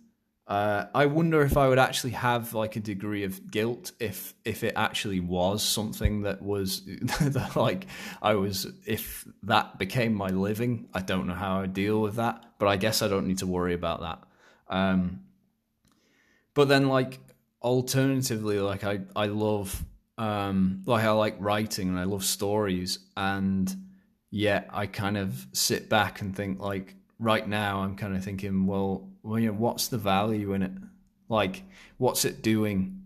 uh, 0.47 0.87
I 0.95 1.07
wonder 1.07 1.41
if 1.41 1.57
I 1.57 1.69
would 1.69 1.79
actually 1.79 2.11
have 2.11 2.53
like 2.53 2.77
a 2.77 2.81
degree 2.81 3.25
of 3.25 3.51
guilt 3.51 3.93
if 3.99 4.35
if 4.45 4.63
it 4.63 4.75
actually 4.77 5.21
was 5.21 5.63
something 5.63 6.23
that 6.23 6.43
was 6.43 6.83
that 7.21 7.57
like 7.57 7.87
I 8.21 8.35
was 8.35 8.67
if 8.87 9.25
that 9.45 9.79
became 9.79 10.15
my 10.15 10.29
living. 10.29 10.89
I 10.93 11.01
don't 11.01 11.27
know 11.27 11.35
how 11.35 11.61
I 11.61 11.67
deal 11.67 12.03
with 12.03 12.17
that, 12.17 12.45
but 12.59 12.69
I 12.69 12.77
guess 12.77 13.01
I 13.01 13.09
don't 13.09 13.27
need 13.27 13.39
to 13.39 13.47
worry 13.47 13.73
about 13.73 14.01
that. 14.01 14.23
Um, 14.69 15.21
but 16.53 16.69
then 16.69 16.89
like 16.89 17.21
alternatively, 17.63 18.61
like 18.61 18.85
I 18.85 19.01
I 19.17 19.27
love 19.27 19.83
um, 20.19 20.83
like 20.85 21.05
I 21.05 21.11
like 21.13 21.37
writing 21.39 21.89
and 21.89 21.99
I 21.99 22.05
love 22.05 22.23
stories 22.23 22.99
and 23.17 23.75
yet 24.31 24.69
I 24.73 24.89
kind 24.89 25.17
of 25.17 25.47
sit 25.53 25.89
back 25.89 26.21
and 26.21 26.37
think 26.37 26.61
like 26.61 26.97
right 27.19 27.49
now 27.49 27.81
I'm 27.81 27.97
kind 27.97 28.15
of 28.15 28.23
thinking, 28.23 28.67
well, 28.67 29.09
well, 29.25 29.41
you 29.41 29.49
know, 29.49 29.55
what's 29.55 29.89
the 29.89 29.99
value 29.99 30.53
in 30.53 30.63
it? 30.63 30.73
Like, 31.29 31.63
what's 31.97 32.27
it 32.27 32.43
doing? 32.43 33.03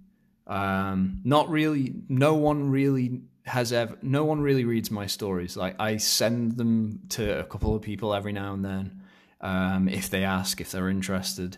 Um, 0.48 1.20
not 1.24 1.48
really. 1.48 1.94
No 2.08 2.34
one 2.34 2.70
really 2.70 3.22
has 3.46 3.72
ever. 3.72 3.96
No 4.02 4.24
one 4.24 4.40
really 4.40 4.64
reads 4.64 4.90
my 4.90 5.06
stories. 5.06 5.56
Like, 5.56 5.76
I 5.78 5.96
send 5.96 6.56
them 6.56 7.02
to 7.10 7.38
a 7.38 7.44
couple 7.44 7.74
of 7.74 7.82
people 7.82 8.12
every 8.12 8.32
now 8.32 8.52
and 8.52 8.64
then, 8.64 9.00
um, 9.40 9.88
if 9.88 10.10
they 10.10 10.24
ask, 10.24 10.60
if 10.60 10.72
they're 10.72 10.90
interested, 10.90 11.56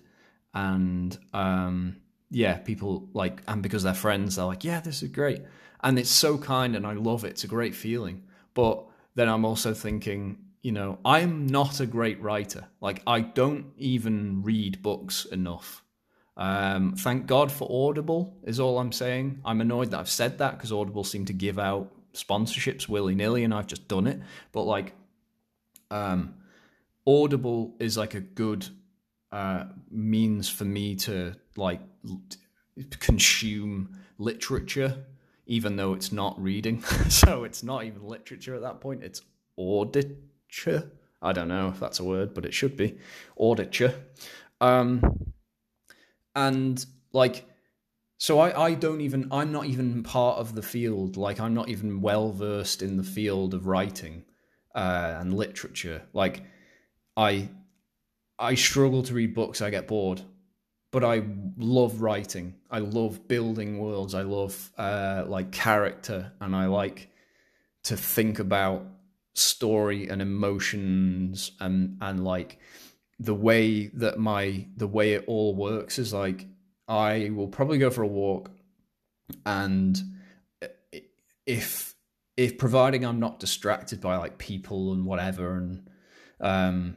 and 0.52 1.16
um, 1.32 1.96
yeah, 2.30 2.58
people 2.58 3.08
like, 3.14 3.42
and 3.48 3.62
because 3.62 3.82
they're 3.82 3.94
friends, 3.94 4.36
they're 4.36 4.44
like, 4.44 4.62
yeah, 4.62 4.80
this 4.80 5.02
is 5.02 5.08
great, 5.08 5.40
and 5.82 5.98
it's 5.98 6.10
so 6.10 6.36
kind, 6.36 6.76
and 6.76 6.86
I 6.86 6.92
love 6.92 7.24
it. 7.24 7.30
It's 7.30 7.44
a 7.44 7.48
great 7.48 7.74
feeling, 7.74 8.24
but 8.52 8.84
then 9.14 9.28
I'm 9.28 9.46
also 9.46 9.72
thinking, 9.72 10.38
you 10.62 10.72
know, 10.72 10.98
I'm 11.04 11.46
not 11.46 11.80
a 11.80 11.86
great 11.86 12.20
writer. 12.20 12.66
Like, 12.80 13.02
I 13.06 13.20
don't 13.20 13.66
even 13.78 14.42
read 14.42 14.82
books 14.82 15.24
enough. 15.24 15.82
Um, 16.36 16.94
thank 16.96 17.26
God 17.26 17.50
for 17.50 17.88
Audible, 17.88 18.36
is 18.44 18.60
all 18.60 18.78
I'm 18.78 18.92
saying. 18.92 19.40
I'm 19.44 19.60
annoyed 19.60 19.90
that 19.90 20.00
I've 20.00 20.10
said 20.10 20.38
that 20.38 20.52
because 20.56 20.72
Audible 20.72 21.04
seem 21.04 21.24
to 21.26 21.32
give 21.32 21.58
out 21.58 21.92
sponsorships 22.14 22.88
willy 22.88 23.14
nilly 23.14 23.44
and 23.44 23.54
I've 23.54 23.66
just 23.66 23.88
done 23.88 24.06
it. 24.06 24.20
But 24.52 24.62
like, 24.62 24.94
um, 25.90 26.34
Audible 27.06 27.74
is 27.78 27.96
like 27.96 28.14
a 28.14 28.20
good 28.20 28.66
uh, 29.32 29.64
means 29.90 30.48
for 30.48 30.64
me 30.64 30.96
to 30.96 31.34
like 31.56 31.80
l- 32.08 32.20
consume 33.00 33.96
literature, 34.18 35.04
even 35.46 35.76
though 35.76 35.94
it's 35.94 36.12
not 36.12 36.40
reading. 36.40 36.82
so 37.08 37.44
it's 37.44 37.62
not 37.62 37.84
even 37.84 38.06
literature 38.06 38.54
at 38.54 38.62
that 38.62 38.80
point, 38.80 39.02
it's 39.02 39.22
I 41.22 41.32
don't 41.32 41.48
know 41.48 41.68
if 41.68 41.80
that's 41.80 42.00
a 42.00 42.04
word, 42.04 42.34
but 42.34 42.44
it 42.44 42.54
should 42.54 42.76
be. 42.76 42.98
Auditure. 43.38 43.94
Um, 44.60 45.32
and 46.34 46.84
like 47.12 47.44
so 48.18 48.38
I, 48.38 48.66
I 48.66 48.74
don't 48.74 49.00
even 49.00 49.28
i'm 49.30 49.50
not 49.52 49.66
even 49.66 50.02
part 50.02 50.38
of 50.38 50.54
the 50.54 50.62
field. 50.62 51.16
Like 51.16 51.40
i'm 51.40 51.54
not 51.54 51.68
even 51.68 52.00
well 52.00 52.32
versed 52.32 52.82
in 52.82 52.96
the 52.96 53.02
field 53.02 53.54
of 53.54 53.66
writing 53.66 54.24
uh, 54.74 55.16
and 55.18 55.34
literature. 55.34 56.02
Like 56.12 56.42
i 57.16 57.48
i 58.38 58.54
struggle 58.54 59.02
to 59.04 59.14
read 59.14 59.34
books 59.34 59.62
i 59.62 59.70
get 59.70 59.88
bored. 59.88 60.22
But 60.92 61.04
i 61.04 61.22
love 61.56 62.00
writing. 62.00 62.56
I 62.70 62.80
love 62.80 63.28
building 63.28 63.78
worlds. 63.78 64.14
I 64.14 64.22
love 64.22 64.70
uh, 64.76 65.24
like 65.26 65.52
character. 65.52 66.32
And 66.40 66.54
i 66.54 66.66
like 66.66 67.08
to 67.84 67.96
think 67.96 68.38
about 68.38 68.86
story 69.34 70.08
and 70.08 70.20
emotions 70.20 71.52
and 71.60 71.96
and 72.00 72.24
like 72.24 72.58
the 73.18 73.34
way 73.34 73.86
that 73.88 74.18
my 74.18 74.66
the 74.76 74.86
way 74.86 75.12
it 75.12 75.24
all 75.26 75.54
works 75.54 75.98
is 75.98 76.12
like 76.12 76.46
I 76.88 77.30
will 77.32 77.48
probably 77.48 77.78
go 77.78 77.90
for 77.90 78.02
a 78.02 78.08
walk 78.08 78.50
and 79.46 80.00
if 81.46 81.94
if 82.36 82.58
providing 82.58 83.04
I'm 83.04 83.20
not 83.20 83.38
distracted 83.38 84.00
by 84.00 84.16
like 84.16 84.38
people 84.38 84.92
and 84.92 85.04
whatever 85.04 85.56
and 85.56 85.88
um 86.40 86.96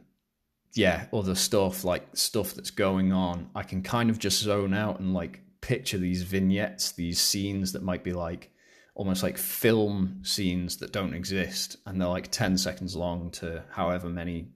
yeah 0.74 1.06
other 1.14 1.36
stuff 1.36 1.84
like 1.84 2.08
stuff 2.14 2.54
that's 2.54 2.72
going 2.72 3.12
on 3.12 3.50
I 3.54 3.64
can 3.64 3.84
kind 3.84 4.10
of 4.10 4.18
just 4.18 4.42
zone 4.42 4.74
out 4.74 5.00
and 5.00 5.14
like 5.14 5.42
picture 5.62 5.98
these 5.98 6.24
vignettes 6.24 6.94
these 6.94 7.20
scenes 7.20 7.74
that 7.74 7.84
might 7.84 8.04
be 8.04 8.14
like 8.14 8.53
almost 8.96 9.24
like 9.24 9.38
film 9.38 10.20
scenes 10.24 10.78
that 10.78 10.92
don't 10.92 11.14
exist 11.14 11.78
and 11.86 12.00
they're 12.00 12.08
like 12.08 12.32
10 12.32 12.58
seconds 12.58 12.96
long 12.96 13.32
to 13.32 13.64
however 13.72 14.08
many 14.08 14.48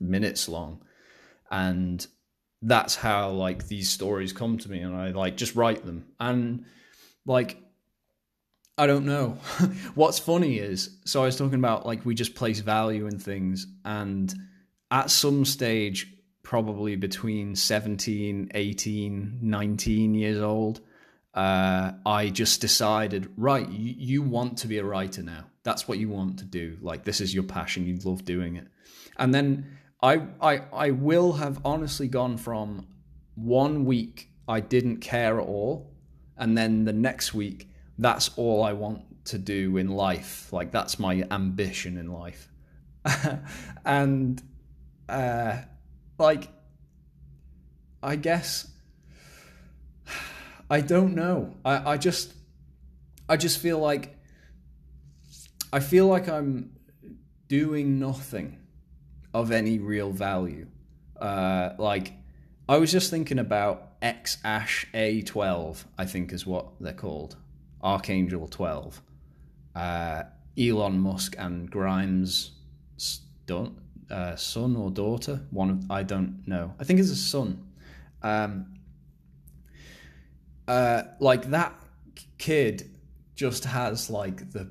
minutes 0.00 0.48
long. 0.48 0.82
And 1.50 2.04
that's 2.60 2.96
how 2.96 3.30
like 3.30 3.68
these 3.68 3.88
stories 3.88 4.32
come 4.32 4.58
to 4.58 4.68
me 4.68 4.80
and 4.80 4.96
i 4.96 5.10
like 5.10 5.36
just 5.36 5.54
write 5.54 5.86
them. 5.86 6.06
And 6.18 6.64
like 7.24 7.62
i 8.76 8.86
don't 8.86 9.06
know. 9.06 9.30
What's 9.94 10.18
funny 10.18 10.58
is 10.58 10.98
so 11.04 11.22
i 11.22 11.26
was 11.26 11.36
talking 11.36 11.58
about 11.58 11.86
like 11.86 12.04
we 12.04 12.14
just 12.14 12.34
place 12.34 12.60
value 12.60 13.06
in 13.06 13.18
things 13.18 13.66
and 13.84 14.34
at 14.90 15.10
some 15.10 15.44
stage 15.44 16.12
probably 16.42 16.96
between 16.96 17.54
17 17.54 18.50
18 18.54 19.38
19 19.40 20.14
years 20.14 20.40
old 20.40 20.80
uh, 21.38 21.92
i 22.04 22.28
just 22.28 22.60
decided 22.60 23.30
right 23.36 23.68
you, 23.70 23.94
you 23.96 24.22
want 24.22 24.58
to 24.58 24.66
be 24.66 24.78
a 24.78 24.84
writer 24.84 25.22
now. 25.22 25.44
That's 25.62 25.86
what 25.86 25.98
you 25.98 26.08
want 26.08 26.38
to 26.38 26.44
do. 26.44 26.78
Like 26.80 27.04
this 27.04 27.20
is 27.20 27.34
your 27.34 27.44
passion. 27.44 27.86
You 27.86 27.98
love 28.04 28.24
doing 28.24 28.56
it. 28.56 28.66
And 29.18 29.34
then 29.34 29.78
I, 30.02 30.22
I 30.40 30.62
I 30.72 30.90
will 30.92 31.34
have 31.34 31.60
honestly 31.64 32.08
gone 32.08 32.36
from 32.38 32.86
one 33.34 33.84
week 33.84 34.30
I 34.48 34.60
didn't 34.60 34.98
care 34.98 35.38
at 35.40 35.46
all, 35.46 35.92
and 36.36 36.56
then 36.56 36.84
the 36.84 36.92
next 36.92 37.34
week 37.34 37.70
that's 37.98 38.30
all 38.36 38.62
I 38.62 38.72
want 38.72 39.02
to 39.26 39.38
do 39.38 39.76
in 39.76 39.88
life. 39.88 40.52
Like 40.52 40.70
that's 40.70 40.98
my 40.98 41.24
ambition 41.30 41.98
in 41.98 42.12
life, 42.12 42.48
and 43.84 44.42
uh, 45.08 45.58
like 46.18 46.48
I 48.02 48.16
guess 48.16 48.70
I 50.70 50.80
don't 50.80 51.14
know. 51.14 51.54
I 51.64 51.92
I 51.92 51.96
just 51.96 52.34
I 53.28 53.36
just 53.36 53.58
feel 53.58 53.78
like 53.78 54.16
I 55.72 55.80
feel 55.80 56.06
like 56.06 56.28
I'm 56.28 56.70
doing 57.48 57.98
nothing 57.98 58.58
of 59.34 59.52
any 59.52 59.78
real 59.78 60.10
value. 60.10 60.66
Uh, 61.20 61.70
like, 61.78 62.12
I 62.68 62.76
was 62.78 62.92
just 62.92 63.10
thinking 63.10 63.38
about 63.38 63.92
X 64.00 64.38
Ash 64.44 64.86
A12, 64.94 65.84
I 65.98 66.04
think 66.06 66.32
is 66.32 66.46
what 66.46 66.68
they're 66.80 66.92
called, 66.92 67.36
Archangel 67.82 68.46
12. 68.46 69.02
Uh, 69.74 70.22
Elon 70.58 70.98
Musk 71.00 71.36
and 71.38 71.70
Grimes' 71.70 72.52
son, 72.96 73.80
uh, 74.10 74.36
son 74.36 74.76
or 74.76 74.90
daughter, 74.90 75.42
one 75.50 75.70
of 75.70 75.90
I 75.90 76.02
don't 76.02 76.42
know. 76.46 76.74
I 76.80 76.84
think 76.84 77.00
it's 77.00 77.10
a 77.10 77.16
son. 77.16 77.64
Um, 78.22 78.77
uh, 80.68 81.02
like 81.18 81.50
that 81.50 81.74
kid 82.36 82.90
just 83.34 83.64
has 83.64 84.10
like 84.10 84.52
the 84.52 84.70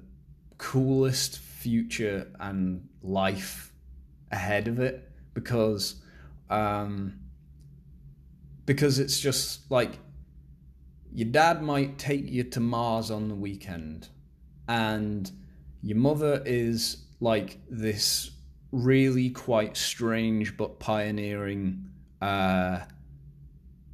coolest 0.57 1.39
future 1.39 2.31
and 2.39 2.87
life 3.01 3.73
ahead 4.31 4.67
of 4.67 4.79
it 4.79 5.09
because 5.33 5.95
um, 6.49 7.19
because 8.65 8.99
it's 8.99 9.19
just 9.19 9.69
like 9.71 9.97
your 11.13 11.29
dad 11.29 11.63
might 11.63 11.97
take 11.97 12.29
you 12.29 12.43
to 12.43 12.59
Mars 12.59 13.09
on 13.09 13.27
the 13.27 13.35
weekend 13.35 14.07
and 14.67 15.31
your 15.81 15.97
mother 15.97 16.43
is 16.45 17.05
like 17.19 17.57
this 17.69 18.31
really 18.71 19.29
quite 19.29 19.75
strange 19.75 20.57
but 20.57 20.79
pioneering 20.79 21.89
uh, 22.21 22.79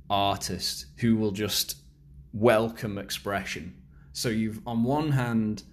artist 0.10 0.88
who 0.98 1.16
will 1.16 1.32
just 1.32 1.83
welcome 2.34 2.98
expression. 2.98 3.76
So 4.12 4.30
you've 4.30 4.60
on 4.68 4.84
one 4.84 5.12
hand, 5.12 5.64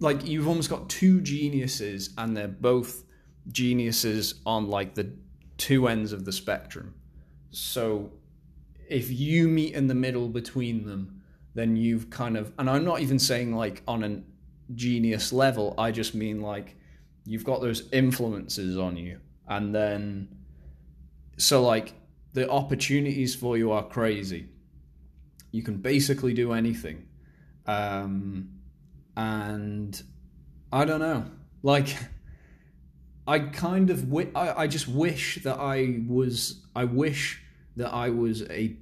like 0.00 0.26
you've 0.26 0.48
almost 0.48 0.68
got 0.68 0.88
two 0.88 1.20
geniuses, 1.20 2.10
and 2.18 2.36
they're 2.36 2.48
both 2.48 3.04
geniuses 3.48 4.34
on 4.44 4.68
like 4.68 4.94
the 4.94 5.12
two 5.56 5.88
ends 5.88 6.12
of 6.12 6.24
the 6.24 6.32
spectrum. 6.32 6.94
So 7.50 8.12
if 8.88 9.10
you 9.10 9.48
meet 9.48 9.74
in 9.74 9.86
the 9.86 9.94
middle 9.94 10.28
between 10.28 10.84
them, 10.84 11.22
then 11.54 11.76
you've 11.76 12.10
kind 12.10 12.36
of, 12.36 12.52
and 12.58 12.68
I'm 12.68 12.84
not 12.84 13.00
even 13.00 13.18
saying 13.18 13.54
like 13.54 13.82
on 13.86 14.02
a 14.02 14.22
genius 14.74 15.32
level, 15.32 15.74
I 15.78 15.90
just 15.90 16.14
mean 16.14 16.40
like 16.40 16.76
you've 17.24 17.44
got 17.44 17.60
those 17.60 17.88
influences 17.92 18.76
on 18.76 18.96
you. 18.96 19.20
And 19.48 19.74
then, 19.74 20.28
so 21.36 21.62
like 21.62 21.94
the 22.32 22.50
opportunities 22.50 23.34
for 23.34 23.56
you 23.56 23.72
are 23.72 23.84
crazy. 23.84 24.48
You 25.54 25.62
can 25.62 25.76
basically 25.76 26.34
do 26.34 26.52
anything. 26.52 27.06
Um, 27.64 28.48
and 29.16 30.02
I 30.72 30.84
don't 30.84 30.98
know. 30.98 31.26
Like, 31.62 31.96
I 33.28 33.38
kind 33.38 33.88
of 33.90 34.08
wi- 34.10 34.32
I, 34.34 34.64
I 34.64 34.66
just 34.66 34.88
wish 34.88 35.44
that 35.44 35.56
I 35.60 36.02
was 36.08 36.66
I 36.74 36.86
wish 36.86 37.40
that 37.76 37.94
I 37.94 38.10
was 38.10 38.42
a 38.50 38.76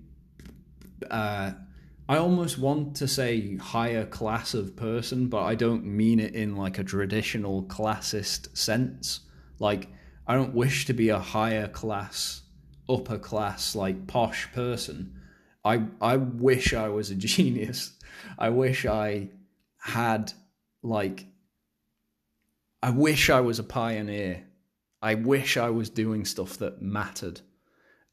uh, 1.11 1.53
I 2.09 2.17
almost 2.17 2.59
want 2.59 2.97
to 2.97 3.07
say 3.07 3.57
higher 3.59 4.07
class 4.07 4.55
of 4.55 4.75
person, 4.75 5.29
but 5.29 5.43
I 5.43 5.55
don't 5.55 5.85
mean 5.85 6.21
it 6.21 6.35
in 6.35 6.57
like 6.57 6.79
a 6.79 6.85
traditional 6.85 7.65
classist 7.65 8.57
sense. 8.57 9.21
Like 9.59 9.91
I 10.27 10.37
don't 10.37 10.55
wish 10.55 10.87
to 10.87 10.95
be 10.95 11.11
a 11.11 11.19
higher 11.19 11.69
class, 11.69 12.41
upper 12.89 13.19
class, 13.19 13.77
like 13.77 14.07
posh 14.07 14.51
person. 14.55 15.19
I 15.65 15.85
I 16.01 16.17
wish 16.17 16.75
I 16.75 16.89
was 16.89 17.11
a 17.11 17.15
genius. 17.33 17.93
I 18.39 18.51
wish 18.51 18.87
I 18.87 19.29
had 19.79 20.33
like 20.83 21.27
I 22.83 22.91
wish 22.91 23.31
I 23.31 23.41
was 23.41 23.59
a 23.59 23.65
pioneer. 23.65 24.45
I 25.01 25.15
wish 25.15 25.57
I 25.57 25.71
was 25.71 25.91
doing 25.91 26.25
stuff 26.25 26.59
that 26.59 26.83
mattered. 26.83 27.41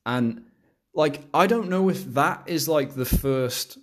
And 0.05 0.45
like 0.93 1.21
I 1.33 1.47
don't 1.47 1.69
know 1.69 1.89
if 1.89 2.13
that 2.13 2.43
is 2.47 2.67
like 2.67 2.95
the 2.95 3.05
first 3.05 3.77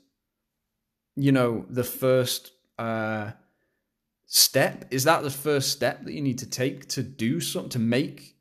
you 1.19 1.33
know, 1.33 1.65
the 1.69 1.85
first 1.85 2.53
uh 2.79 3.33
step. 4.27 4.87
Is 4.91 5.05
that 5.05 5.23
the 5.23 5.31
first 5.31 5.71
step 5.71 6.05
that 6.05 6.13
you 6.13 6.21
need 6.21 6.39
to 6.39 6.51
take 6.51 6.89
to 6.89 7.03
do 7.03 7.41
something 7.41 7.71
to 7.71 7.79
make 7.79 8.37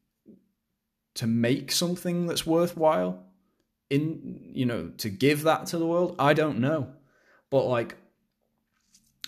to 1.16 1.28
make 1.28 1.72
something 1.72 2.28
that's 2.28 2.46
worthwhile 2.46 3.25
in 3.89 4.52
you 4.54 4.65
know, 4.65 4.91
to 4.98 5.10
give 5.10 5.43
that 5.43 5.67
to 5.67 5.78
the 5.78 5.86
world? 5.86 6.15
I 6.19 6.34
don't 6.34 6.60
know. 6.60 6.93
But 7.50 7.65
like 7.65 7.98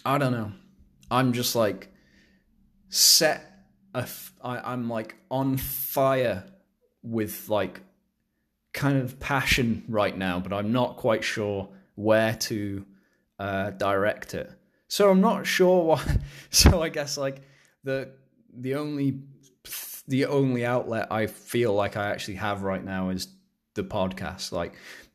I 0.06 0.17
don't 0.17 0.32
know. 0.32 0.52
I'm 1.12 1.34
just 1.34 1.56
like 1.56 1.89
set 2.89 3.43
a 3.93 4.00
f- 4.00 4.34
I, 4.41 4.60
I'm 4.60 4.89
like 4.89 5.15
on 5.30 5.58
fire 5.58 6.46
with 7.04 7.50
like 7.50 7.82
kind 8.74 8.98
of 8.98 9.20
passion 9.20 9.84
right 9.88 10.17
now, 10.17 10.39
but 10.39 10.54
I'm 10.54 10.72
not 10.72 10.98
quite 10.98 11.24
sure 11.24 11.70
where 11.96 12.34
to 12.34 12.86
uh, 13.39 13.72
direct 13.72 14.34
it. 14.34 14.52
So 14.88 15.10
I'm 15.10 15.22
not 15.22 15.46
sure 15.46 15.84
why 15.84 16.17
So 16.50 16.82
I 16.82 16.89
guess 16.89 17.17
like 17.17 17.41
the 17.84 18.12
the 18.56 18.76
only 18.76 19.20
the 20.08 20.26
only 20.26 20.65
outlet 20.65 21.12
I 21.12 21.28
feel 21.28 21.74
like 21.74 21.98
I 21.98 22.12
actually 22.12 22.36
have 22.36 22.63
right 22.63 22.84
now 22.84 23.10
is 23.10 23.28
the 23.78 23.84
podcast. 23.84 24.52
Like 24.52 24.74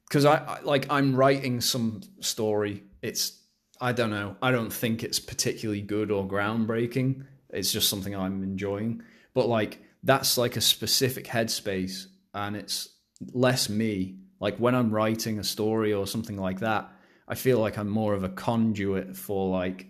because 0.08 0.24
I, 0.24 0.36
I 0.36 0.60
like 0.62 0.86
I'm 0.90 1.14
writing 1.14 1.60
some 1.60 2.00
story. 2.20 2.84
It's 3.02 3.38
I 3.80 3.92
don't 3.92 4.10
know. 4.10 4.36
I 4.40 4.50
don't 4.50 4.72
think 4.72 5.02
it's 5.02 5.18
particularly 5.18 5.82
good 5.82 6.10
or 6.10 6.26
groundbreaking. 6.26 7.26
It's 7.50 7.72
just 7.72 7.90
something 7.90 8.14
I'm 8.14 8.42
enjoying. 8.42 9.02
But 9.34 9.48
like 9.48 9.82
that's 10.02 10.38
like 10.38 10.56
a 10.56 10.60
specific 10.60 11.26
headspace 11.26 12.06
and 12.34 12.56
it's 12.56 12.88
less 13.32 13.68
me. 13.68 14.16
Like 14.40 14.56
when 14.56 14.74
I'm 14.74 14.90
writing 14.90 15.38
a 15.38 15.44
story 15.44 15.92
or 15.92 16.06
something 16.06 16.36
like 16.36 16.60
that, 16.60 16.90
I 17.28 17.34
feel 17.34 17.58
like 17.58 17.78
I'm 17.78 17.88
more 17.88 18.14
of 18.14 18.24
a 18.24 18.28
conduit 18.28 19.16
for 19.16 19.48
like 19.48 19.86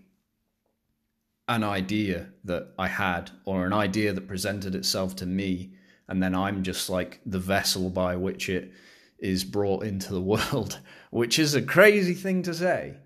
an 1.48 1.64
idea 1.64 2.28
that 2.44 2.72
I 2.78 2.88
had 2.88 3.30
or 3.44 3.66
an 3.66 3.72
idea 3.72 4.12
that 4.12 4.28
presented 4.28 4.74
itself 4.74 5.16
to 5.16 5.26
me. 5.26 5.72
And 6.08 6.22
then 6.22 6.34
I'm 6.34 6.62
just 6.62 6.90
like 6.90 7.20
the 7.24 7.38
vessel 7.38 7.90
by 7.90 8.16
which 8.16 8.48
it 8.48 8.72
is 9.18 9.44
brought 9.44 9.84
into 9.84 10.12
the 10.12 10.20
world, 10.32 10.80
which 11.10 11.38
is 11.38 11.54
a 11.54 11.62
crazy 11.62 12.14
thing 12.14 12.42
to 12.44 12.54
say. 12.54 12.96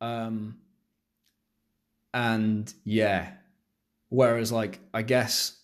Um, 0.00 0.58
and 2.12 2.72
yeah, 2.84 3.32
whereas, 4.08 4.50
like, 4.50 4.80
I 4.92 5.02
guess 5.02 5.58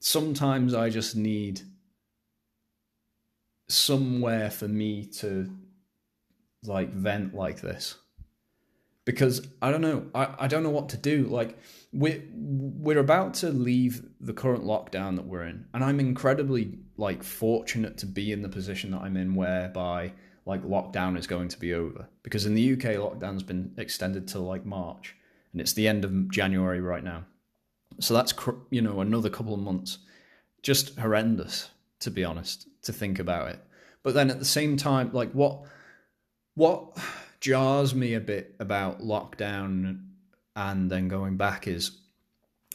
sometimes 0.00 0.74
I 0.74 0.90
just 0.90 1.16
need 1.16 1.62
somewhere 3.68 4.50
for 4.50 4.68
me 4.68 5.06
to 5.06 5.50
like 6.66 6.92
vent 6.92 7.34
like 7.34 7.60
this 7.60 7.96
because 9.04 9.46
I 9.60 9.70
don't 9.70 9.80
know 9.80 10.06
I, 10.14 10.34
I 10.40 10.46
don't 10.48 10.62
know 10.62 10.70
what 10.70 10.88
to 10.90 10.96
do. 10.96 11.24
Like 11.24 11.58
we're 11.92 12.22
we're 12.32 12.98
about 12.98 13.34
to 13.34 13.50
leave 13.50 14.02
the 14.20 14.32
current 14.32 14.64
lockdown 14.64 15.16
that 15.16 15.26
we're 15.26 15.44
in 15.44 15.66
and 15.74 15.84
I'm 15.84 16.00
incredibly 16.00 16.78
like 16.96 17.22
fortunate 17.22 17.98
to 17.98 18.06
be 18.06 18.32
in 18.32 18.42
the 18.42 18.48
position 18.48 18.92
that 18.92 19.02
I'm 19.02 19.16
in 19.16 19.34
whereby 19.34 20.12
like 20.46 20.62
lockdown 20.62 21.18
is 21.18 21.26
going 21.26 21.48
to 21.48 21.58
be 21.58 21.74
over. 21.74 22.08
Because 22.22 22.46
in 22.46 22.54
the 22.54 22.72
UK 22.72 22.96
lockdown's 22.96 23.42
been 23.42 23.72
extended 23.76 24.28
till 24.28 24.42
like 24.42 24.64
March 24.64 25.14
and 25.52 25.60
it's 25.60 25.72
the 25.72 25.88
end 25.88 26.04
of 26.04 26.30
January 26.30 26.80
right 26.80 27.04
now. 27.04 27.24
So 28.00 28.14
that's 28.14 28.34
you 28.70 28.82
know 28.82 29.00
another 29.00 29.30
couple 29.30 29.54
of 29.54 29.60
months. 29.60 29.98
Just 30.62 30.98
horrendous 30.98 31.70
to 32.00 32.10
be 32.10 32.24
honest 32.24 32.66
to 32.82 32.92
think 32.92 33.18
about 33.18 33.48
it. 33.48 33.60
But 34.02 34.14
then 34.14 34.30
at 34.30 34.38
the 34.38 34.44
same 34.44 34.76
time 34.76 35.10
like 35.12 35.32
what 35.32 35.62
what 36.54 36.96
jars 37.44 37.94
me 37.94 38.14
a 38.14 38.20
bit 38.20 38.54
about 38.58 39.02
lockdown 39.02 40.00
and 40.56 40.90
then 40.90 41.08
going 41.08 41.36
back 41.36 41.68
is 41.68 41.98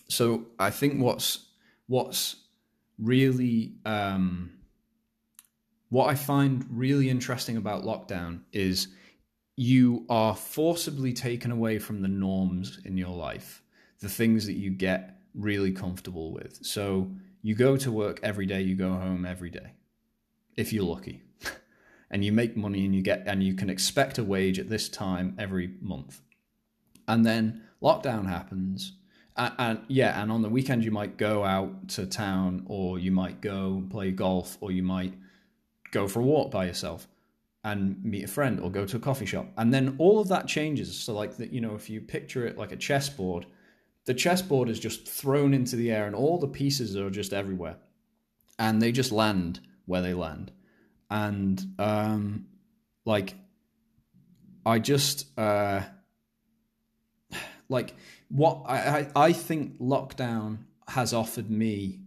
so 0.10 0.46
I 0.60 0.70
think 0.70 1.02
what's 1.02 1.48
what's 1.88 2.36
really 3.00 3.74
um, 3.84 4.52
what 5.90 6.08
I 6.08 6.14
find 6.14 6.64
really 6.70 7.10
interesting 7.10 7.58
about 7.58 7.84
lockdown 7.84 8.42
is 8.54 8.90
you 9.56 10.06
are 10.08 10.36
forcibly 10.36 11.14
taken 11.14 11.50
away 11.50 11.80
from 11.80 12.04
the 12.04 12.08
norms 12.08 12.80
in 12.86 12.96
your 12.96 13.16
life, 13.16 13.64
the 14.02 14.10
things 14.10 14.46
that 14.46 14.54
you 14.54 14.70
get 14.70 15.18
really 15.34 15.72
comfortable 15.72 16.32
with. 16.32 16.60
So 16.64 17.10
you 17.42 17.56
go 17.56 17.76
to 17.78 17.92
work 17.92 18.20
every 18.22 18.46
day, 18.46 18.62
you 18.62 18.76
go 18.76 18.92
home 18.92 19.26
every 19.26 19.50
day, 19.50 19.74
if 20.58 20.72
you're 20.72 20.86
lucky 20.86 21.24
and 22.12 22.26
you 22.26 22.32
make 22.32 22.58
money 22.58 22.86
and 22.86 22.96
you 22.96 23.02
get 23.02 23.24
and 23.26 23.44
you 23.44 23.54
can 23.54 23.70
expect 23.70 24.18
a 24.18 24.24
wage 24.24 24.60
at 24.60 24.70
this 24.70 24.90
time 24.90 25.36
every 25.38 25.72
month. 25.82 26.22
And 27.08 27.26
then 27.26 27.64
lockdown 27.82 28.28
happens. 28.28 28.94
And, 29.36 29.54
and 29.58 29.80
yeah, 29.88 30.22
and 30.22 30.32
on 30.32 30.42
the 30.42 30.50
weekend 30.50 30.84
you 30.84 30.92
might 30.92 31.18
go 31.18 31.44
out 31.44 31.90
to 31.90 32.06
town 32.06 32.64
or 32.68 33.00
you 33.00 33.12
might 33.12 33.42
go 33.42 33.84
play 33.90 34.12
golf 34.12 34.58
or 34.62 34.72
you 34.72 34.84
might 34.84 35.14
go 35.92 36.08
for 36.08 36.20
a 36.20 36.24
walk 36.24 36.52
by 36.52 36.66
yourself 36.66 37.08
and 37.64 38.04
meet 38.04 38.24
a 38.24 38.28
friend 38.28 38.60
or 38.60 38.72
go 38.72 38.86
to 38.86 38.98
a 38.98 39.00
coffee 39.00 39.26
shop. 39.26 39.48
And 39.58 39.74
then 39.74 39.96
all 39.98 40.20
of 40.20 40.30
that 40.30 40.48
changes. 40.48 40.98
So 40.98 41.14
like 41.14 41.38
that, 41.38 41.52
you 41.52 41.62
know, 41.62 41.76
if 41.76 41.90
you 41.90 42.02
picture 42.02 42.48
it 42.48 42.58
like 42.58 42.72
a 42.72 42.78
chessboard, 42.78 43.46
the 44.06 44.14
chessboard 44.14 44.70
is 44.70 44.80
just 44.80 45.08
thrown 45.08 45.54
into 45.54 45.76
the 45.76 45.92
air 45.92 46.08
and 46.08 46.16
all 46.16 46.40
the 46.40 46.48
pieces 46.48 46.96
are 46.96 47.10
just 47.10 47.34
everywhere. 47.34 47.76
And 48.58 48.82
they 48.82 48.92
just 48.92 49.12
land 49.12 49.60
where 49.86 50.02
they 50.02 50.14
land 50.14 50.52
and 51.10 51.62
um, 51.80 52.46
like 53.06 53.36
I 54.66 54.80
just 54.80 55.26
uh, 55.38 55.82
like 57.70 57.96
what 58.30 58.64
I, 58.68 59.08
I 59.16 59.34
think 59.34 59.80
lockdown 59.80 60.60
has 60.88 61.14
offered 61.14 61.50
me 61.50 62.02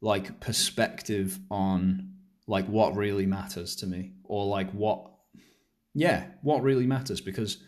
like 0.00 0.40
perspective 0.40 1.38
on 1.50 2.12
like 2.46 2.66
what 2.66 2.96
really 2.96 3.26
matters 3.26 3.76
to 3.76 3.86
me 3.86 4.12
or 4.24 4.46
like 4.46 4.70
what 4.72 5.10
yeah 5.94 6.26
what 6.42 6.62
really 6.62 6.86
matters. 6.86 7.20
Because 7.20 7.58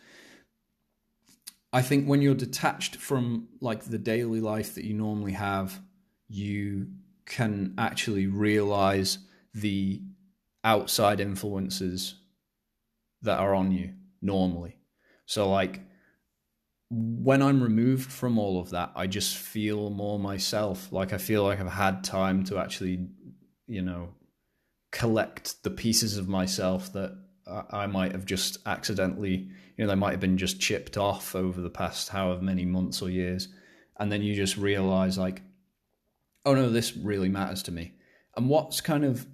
i 1.71 1.83
think 1.83 2.07
when 2.07 2.23
you're 2.23 2.35
detached 2.35 2.97
from 2.97 3.47
like 3.61 3.85
the 3.85 3.99
daily 3.99 4.41
life 4.41 4.75
that 4.75 4.85
you 4.85 4.95
normally 4.95 5.33
have 5.33 5.79
you 6.29 6.87
can 7.27 7.75
actually 7.77 8.27
realize 8.27 9.19
the 9.55 10.01
outside 10.65 11.21
influences 11.21 12.15
that 13.23 13.39
are 13.39 13.55
on 13.55 13.73
you 13.73 13.95
normally. 14.21 14.77
So 15.27 15.51
like 15.51 15.81
when 16.91 17.43
I'm 17.43 17.63
removed 17.63 18.11
from 18.11 18.39
all 18.39 18.61
of 18.61 18.71
that, 18.71 18.93
I 18.97 19.07
just 19.07 19.37
feel 19.37 19.91
more 19.91 20.19
myself. 20.19 20.91
Like 20.91 21.13
I 21.13 21.19
feel 21.19 21.43
like 21.43 21.61
I've 21.61 21.71
had 21.71 22.03
time 22.03 22.45
to 22.45 22.59
actually, 22.59 23.09
you 23.67 23.83
know, 23.83 24.15
collect 24.91 25.63
the 25.63 25.71
pieces 25.71 26.17
of 26.17 26.29
myself 26.29 26.93
that 26.95 27.17
I 27.71 27.87
might 27.87 28.13
have 28.13 28.25
just 28.27 28.59
accidentally, 28.67 29.51
you 29.77 29.85
know, 29.85 29.87
they 29.87 29.95
might 29.95 30.13
have 30.13 30.21
been 30.21 30.39
just 30.39 30.61
chipped 30.61 30.97
off 30.97 31.35
over 31.35 31.61
the 31.61 31.71
past 31.71 32.09
however 32.09 32.43
many 32.43 32.65
months 32.65 33.03
or 33.03 33.11
years. 33.11 33.49
And 33.99 34.13
then 34.13 34.23
you 34.23 34.35
just 34.35 34.57
realize, 34.57 35.19
like, 35.19 35.43
oh 36.47 36.55
no, 36.55 36.71
this 36.71 36.97
really 36.97 37.29
matters 37.29 37.63
to 37.65 37.73
me. 37.73 37.95
And 38.37 38.49
what's 38.49 38.81
kind 38.81 39.05
of 39.05 39.27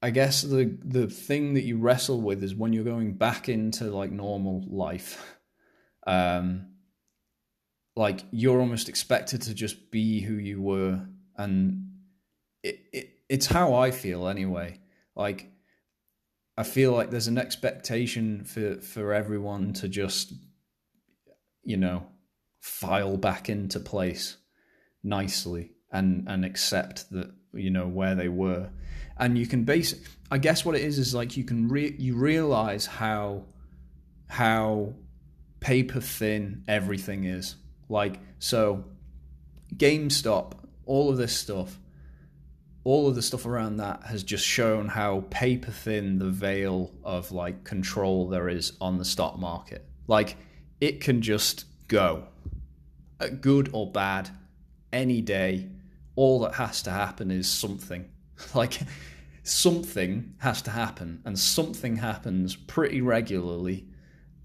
I 0.00 0.10
guess 0.10 0.42
the 0.42 0.78
the 0.84 1.08
thing 1.08 1.54
that 1.54 1.64
you 1.64 1.78
wrestle 1.78 2.20
with 2.20 2.44
is 2.44 2.54
when 2.54 2.72
you're 2.72 2.84
going 2.84 3.14
back 3.14 3.48
into 3.48 3.84
like 3.84 4.12
normal 4.12 4.64
life. 4.68 5.36
Um, 6.06 6.68
like 7.96 8.20
you're 8.30 8.60
almost 8.60 8.88
expected 8.88 9.42
to 9.42 9.54
just 9.54 9.90
be 9.90 10.20
who 10.20 10.34
you 10.34 10.62
were, 10.62 11.04
and 11.36 11.90
it, 12.62 12.80
it 12.92 13.10
it's 13.28 13.46
how 13.46 13.74
I 13.74 13.90
feel 13.90 14.28
anyway. 14.28 14.78
Like 15.16 15.50
I 16.56 16.62
feel 16.62 16.92
like 16.92 17.10
there's 17.10 17.26
an 17.26 17.38
expectation 17.38 18.44
for 18.44 18.80
for 18.80 19.12
everyone 19.12 19.72
to 19.74 19.88
just, 19.88 20.32
you 21.64 21.76
know, 21.76 22.06
file 22.60 23.16
back 23.16 23.48
into 23.48 23.80
place 23.80 24.36
nicely 25.02 25.72
and 25.92 26.26
and 26.28 26.44
accept 26.44 27.10
that 27.10 27.30
you 27.52 27.70
know 27.70 27.86
where 27.86 28.14
they 28.14 28.28
were. 28.28 28.70
And 29.18 29.36
you 29.36 29.46
can 29.46 29.64
base 29.64 29.94
i 30.30 30.38
guess 30.38 30.64
what 30.64 30.76
it 30.76 30.82
is 30.82 30.98
is 30.98 31.14
like 31.14 31.36
you 31.36 31.42
can 31.42 31.68
re- 31.68 31.96
you 31.98 32.14
realize 32.14 32.86
how 32.86 33.44
how 34.28 34.92
paper 35.60 36.00
thin 36.00 36.62
everything 36.68 37.24
is. 37.24 37.56
Like 37.88 38.20
so 38.38 38.84
gamestop 39.74 40.52
all 40.86 41.10
of 41.10 41.16
this 41.18 41.36
stuff 41.36 41.78
all 42.84 43.06
of 43.06 43.14
the 43.14 43.20
stuff 43.20 43.44
around 43.44 43.76
that 43.76 44.02
has 44.04 44.22
just 44.22 44.46
shown 44.46 44.88
how 44.88 45.22
paper 45.28 45.70
thin 45.70 46.18
the 46.18 46.30
veil 46.30 46.90
of 47.04 47.30
like 47.32 47.62
control 47.62 48.28
there 48.28 48.48
is 48.48 48.72
on 48.80 48.96
the 48.96 49.04
stock 49.04 49.38
market. 49.38 49.84
Like 50.06 50.36
it 50.80 51.00
can 51.02 51.20
just 51.20 51.66
go 51.88 52.24
uh, 53.20 53.28
good 53.28 53.68
or 53.74 53.92
bad 53.92 54.30
any 54.90 55.20
day 55.20 55.68
all 56.18 56.40
that 56.40 56.54
has 56.54 56.82
to 56.82 56.90
happen 56.90 57.30
is 57.30 57.48
something 57.48 58.04
like 58.54 58.80
something 59.44 60.34
has 60.38 60.60
to 60.62 60.70
happen, 60.70 61.22
and 61.24 61.38
something 61.38 61.96
happens 61.96 62.56
pretty 62.56 63.00
regularly. 63.00 63.86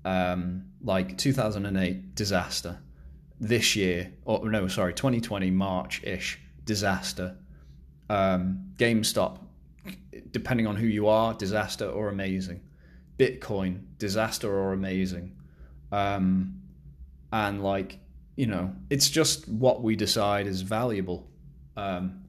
Um, 0.05 0.65
like 0.83 1.17
2008 1.17 2.13
disaster, 2.13 2.77
this 3.39 3.75
year, 3.75 4.13
or 4.23 4.47
no, 4.49 4.67
sorry, 4.67 4.93
2020 4.93 5.49
March 5.49 6.03
ish 6.03 6.39
disaster. 6.63 7.38
Um, 8.07 8.73
GameStop, 8.77 9.39
depending 10.29 10.67
on 10.67 10.75
who 10.75 10.86
you 10.86 11.07
are, 11.07 11.33
disaster 11.33 11.89
or 11.89 12.09
amazing. 12.09 12.62
Bitcoin, 13.17 13.86
disaster 13.97 14.53
or 14.53 14.73
amazing. 14.73 15.38
Um, 15.91 16.62
and 17.31 17.63
like, 17.63 17.97
you 18.36 18.45
know, 18.45 18.75
it's 18.91 19.09
just 19.09 19.47
what 19.47 19.81
we 19.81 19.95
decide 19.95 20.45
is 20.45 20.62
valuable. 20.62 21.31
Um, 21.75 22.23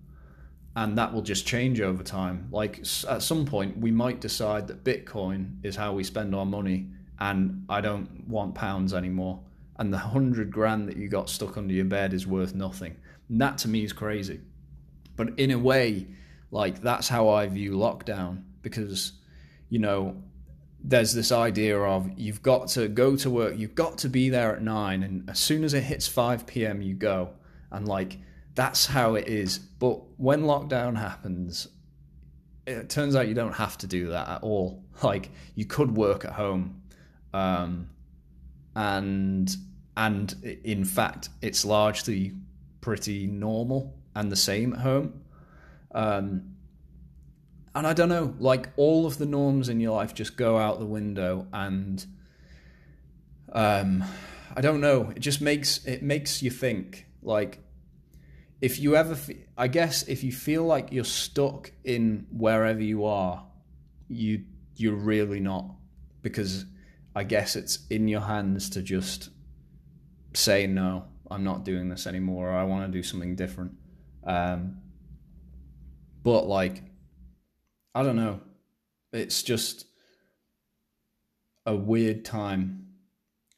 and 0.77 0.99
that 0.99 1.13
will 1.13 1.23
just 1.23 1.47
change 1.47 1.81
over 1.81 2.03
time. 2.03 2.49
Like 2.51 2.81
at 3.09 3.23
some 3.23 3.47
point, 3.47 3.79
we 3.79 3.91
might 3.91 4.21
decide 4.21 4.67
that 4.69 4.83
Bitcoin 4.83 5.59
is 5.63 5.77
how 5.77 5.93
we 5.93 6.03
spend 6.03 6.35
our 6.35 6.47
money, 6.47 6.89
and 7.21 7.65
I 7.69 7.81
don't 7.81 8.27
want 8.27 8.55
pounds 8.55 8.93
anymore. 8.93 9.41
And 9.79 9.93
the 9.93 9.99
hundred 9.99 10.51
grand 10.51 10.89
that 10.89 10.97
you 10.97 11.09
got 11.09 11.31
stuck 11.31 11.57
under 11.57 11.73
your 11.73 11.85
bed 11.85 12.13
is 12.13 12.27
worth 12.27 12.55
nothing. 12.55 12.97
And 13.29 13.41
that 13.41 13.59
to 13.59 13.69
me 13.69 13.85
is 13.85 13.93
crazy. 13.93 14.41
But 15.17 15.39
in 15.39 15.53
a 15.53 15.59
way, 15.59 16.09
like 16.51 16.83
that's 16.83 17.09
how 17.09 17.29
I 17.29 17.47
view 17.47 17.73
lockdown 17.73 18.43
because, 18.63 19.13
you 19.69 19.79
know, 19.79 20.17
there's 20.83 21.15
this 21.15 21.33
idea 21.33 21.81
of 21.81 22.11
you've 22.17 22.43
got 22.43 22.69
to 22.69 22.89
go 22.89 23.17
to 23.17 23.31
work, 23.31 23.57
you've 23.57 23.75
got 23.75 23.99
to 23.99 24.09
be 24.09 24.29
there 24.29 24.55
at 24.55 24.63
nine, 24.63 25.03
and 25.03 25.29
as 25.31 25.39
soon 25.39 25.65
as 25.65 25.73
it 25.73 25.83
hits 25.83 26.07
5 26.07 26.47
p.m., 26.47 26.83
you 26.83 26.95
go. 26.95 27.31
And 27.71 27.89
like, 27.89 28.19
that's 28.55 28.87
how 28.87 29.15
it 29.15 29.29
is. 29.29 29.59
But 29.59 30.01
when 30.19 30.43
lockdown 30.43 30.97
happens, 30.97 31.69
it 32.67 32.89
turns 32.89 33.15
out 33.17 33.29
you 33.29 33.35
don't 33.35 33.55
have 33.55 33.77
to 33.79 33.87
do 33.87 34.09
that 34.09 34.29
at 34.29 34.43
all. 34.43 34.83
Like, 35.03 35.33
you 35.57 35.65
could 35.65 35.97
work 35.97 36.25
at 36.25 36.31
home. 36.35 36.81
Um, 37.33 37.91
and 38.77 39.55
and 39.97 40.61
in 40.65 40.85
fact, 40.85 41.31
it's 41.43 41.65
largely 41.65 42.33
pretty 42.81 43.27
normal 43.27 43.97
and 44.15 44.31
the 44.31 44.37
same 44.37 44.73
at 44.73 44.81
home. 44.81 45.21
Um, 45.93 46.55
and 47.75 47.87
I 47.87 47.93
don't 47.93 48.09
know, 48.09 48.35
like 48.39 48.69
all 48.77 49.07
of 49.07 49.19
the 49.19 49.27
norms 49.27 49.69
in 49.69 49.81
your 49.81 49.97
life 49.97 50.15
just 50.15 50.37
go 50.37 50.59
out 50.59 50.79
the 50.79 50.87
window, 50.87 51.47
and 51.53 52.05
um, 53.53 54.05
I 54.55 54.61
don't 54.61 54.81
know. 54.81 55.13
It 55.15 55.21
just 55.21 55.41
makes 55.41 55.85
it 55.85 56.03
makes 56.03 56.43
you 56.43 56.51
think. 56.51 57.07
Like, 57.23 57.59
if 58.65 58.81
you 58.81 58.97
ever, 58.97 59.15
I 59.59 59.69
guess, 59.69 60.05
if 60.05 60.25
you 60.25 60.33
feel 60.33 60.65
like 60.65 60.91
you're 60.91 61.05
stuck 61.05 61.71
in 61.85 62.27
wherever 62.33 62.81
you 62.81 63.05
are, 63.05 63.45
you 64.09 64.45
you're 64.75 64.95
really 64.95 65.39
not, 65.39 65.67
because 66.23 66.65
I 67.15 67.25
guess 67.25 67.57
it's 67.57 67.81
in 67.91 68.09
your 68.09 68.23
hands 68.23 68.71
to 68.71 68.81
just 68.81 69.29
say 70.33 70.67
no. 70.67 71.05
I'm 71.31 71.45
not 71.45 71.67
doing 71.67 71.91
this 71.91 72.07
anymore. 72.07 72.53
Or 72.53 72.55
I 72.55 72.65
want 72.65 72.91
to 72.91 72.99
do 72.99 73.03
something 73.03 73.37
different. 73.37 73.73
Um, 74.27 74.79
but 76.23 76.47
like 76.47 76.85
I 77.95 78.03
don't 78.03 78.17
know. 78.17 78.41
It's 79.13 79.43
just 79.43 79.85
a 81.67 81.77
weird 81.77 82.25
time, 82.25 82.87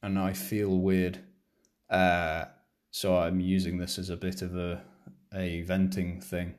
and 0.03 0.19
I 0.19 0.33
feel 0.33 0.77
weird. 0.77 1.21
Uh, 1.88 2.47
so 2.90 3.16
I'm 3.16 3.38
using 3.38 3.79
this 3.79 4.01
as 4.01 4.11
a 4.11 4.16
bit 4.16 4.42
of 4.42 4.57
a 4.57 4.83
a 5.37 5.62
venting 5.62 6.20
thing. 6.20 6.55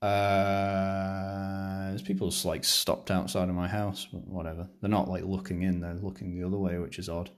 Uh, 0.00 1.88
there's 1.88 2.02
people 2.02 2.32
like 2.44 2.62
stopped 2.62 3.10
outside 3.10 3.48
of 3.48 3.54
my 3.54 3.66
house, 3.66 4.06
whatever. 4.12 4.68
They're 4.80 4.90
not 4.90 5.08
like 5.08 5.24
looking 5.24 5.62
in; 5.62 5.80
they're 5.80 5.94
looking 5.94 6.38
the 6.38 6.46
other 6.46 6.58
way, 6.58 6.78
which 6.78 6.98
is 6.98 7.08
odd. 7.08 7.30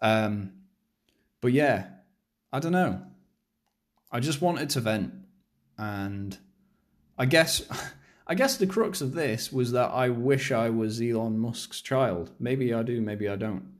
Um, 0.00 0.52
but 1.40 1.52
yeah, 1.52 1.86
I 2.52 2.60
don't 2.60 2.72
know. 2.72 3.02
I 4.12 4.20
just 4.20 4.40
wanted 4.40 4.70
to 4.70 4.80
vent, 4.80 5.12
and 5.76 6.38
I 7.18 7.24
guess 7.26 7.62
I 8.26 8.34
guess 8.34 8.56
the 8.56 8.66
crux 8.66 9.00
of 9.00 9.12
this 9.12 9.52
was 9.52 9.72
that 9.72 9.90
I 9.90 10.08
wish 10.08 10.50
I 10.50 10.70
was 10.70 11.00
Elon 11.00 11.38
Musk's 11.38 11.80
child. 11.80 12.30
Maybe 12.38 12.72
I 12.72 12.82
do, 12.82 13.00
maybe 13.00 13.28
I 13.28 13.36
don't. 13.36 13.74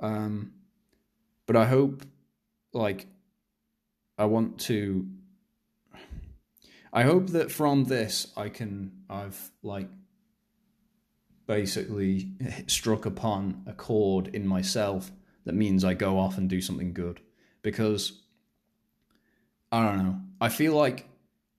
Um, 0.00 0.52
but 1.46 1.56
I 1.56 1.64
hope, 1.64 2.04
like, 2.72 3.06
I 4.18 4.26
want 4.26 4.58
to. 4.62 5.06
I 6.96 7.02
hope 7.02 7.28
that 7.28 7.52
from 7.52 7.84
this 7.84 8.32
I 8.38 8.48
can. 8.48 8.90
I've, 9.10 9.38
like, 9.62 9.90
basically 11.46 12.30
struck 12.68 13.04
upon 13.04 13.64
a 13.66 13.74
chord 13.74 14.28
in 14.28 14.46
myself 14.46 15.12
that 15.44 15.54
means 15.54 15.84
I 15.84 15.92
go 15.92 16.18
off 16.18 16.38
and 16.38 16.48
do 16.48 16.62
something 16.62 16.94
good. 16.94 17.20
Because, 17.60 18.22
I 19.70 19.84
don't 19.84 19.98
know. 19.98 20.20
I 20.40 20.48
feel 20.48 20.72
like 20.72 21.06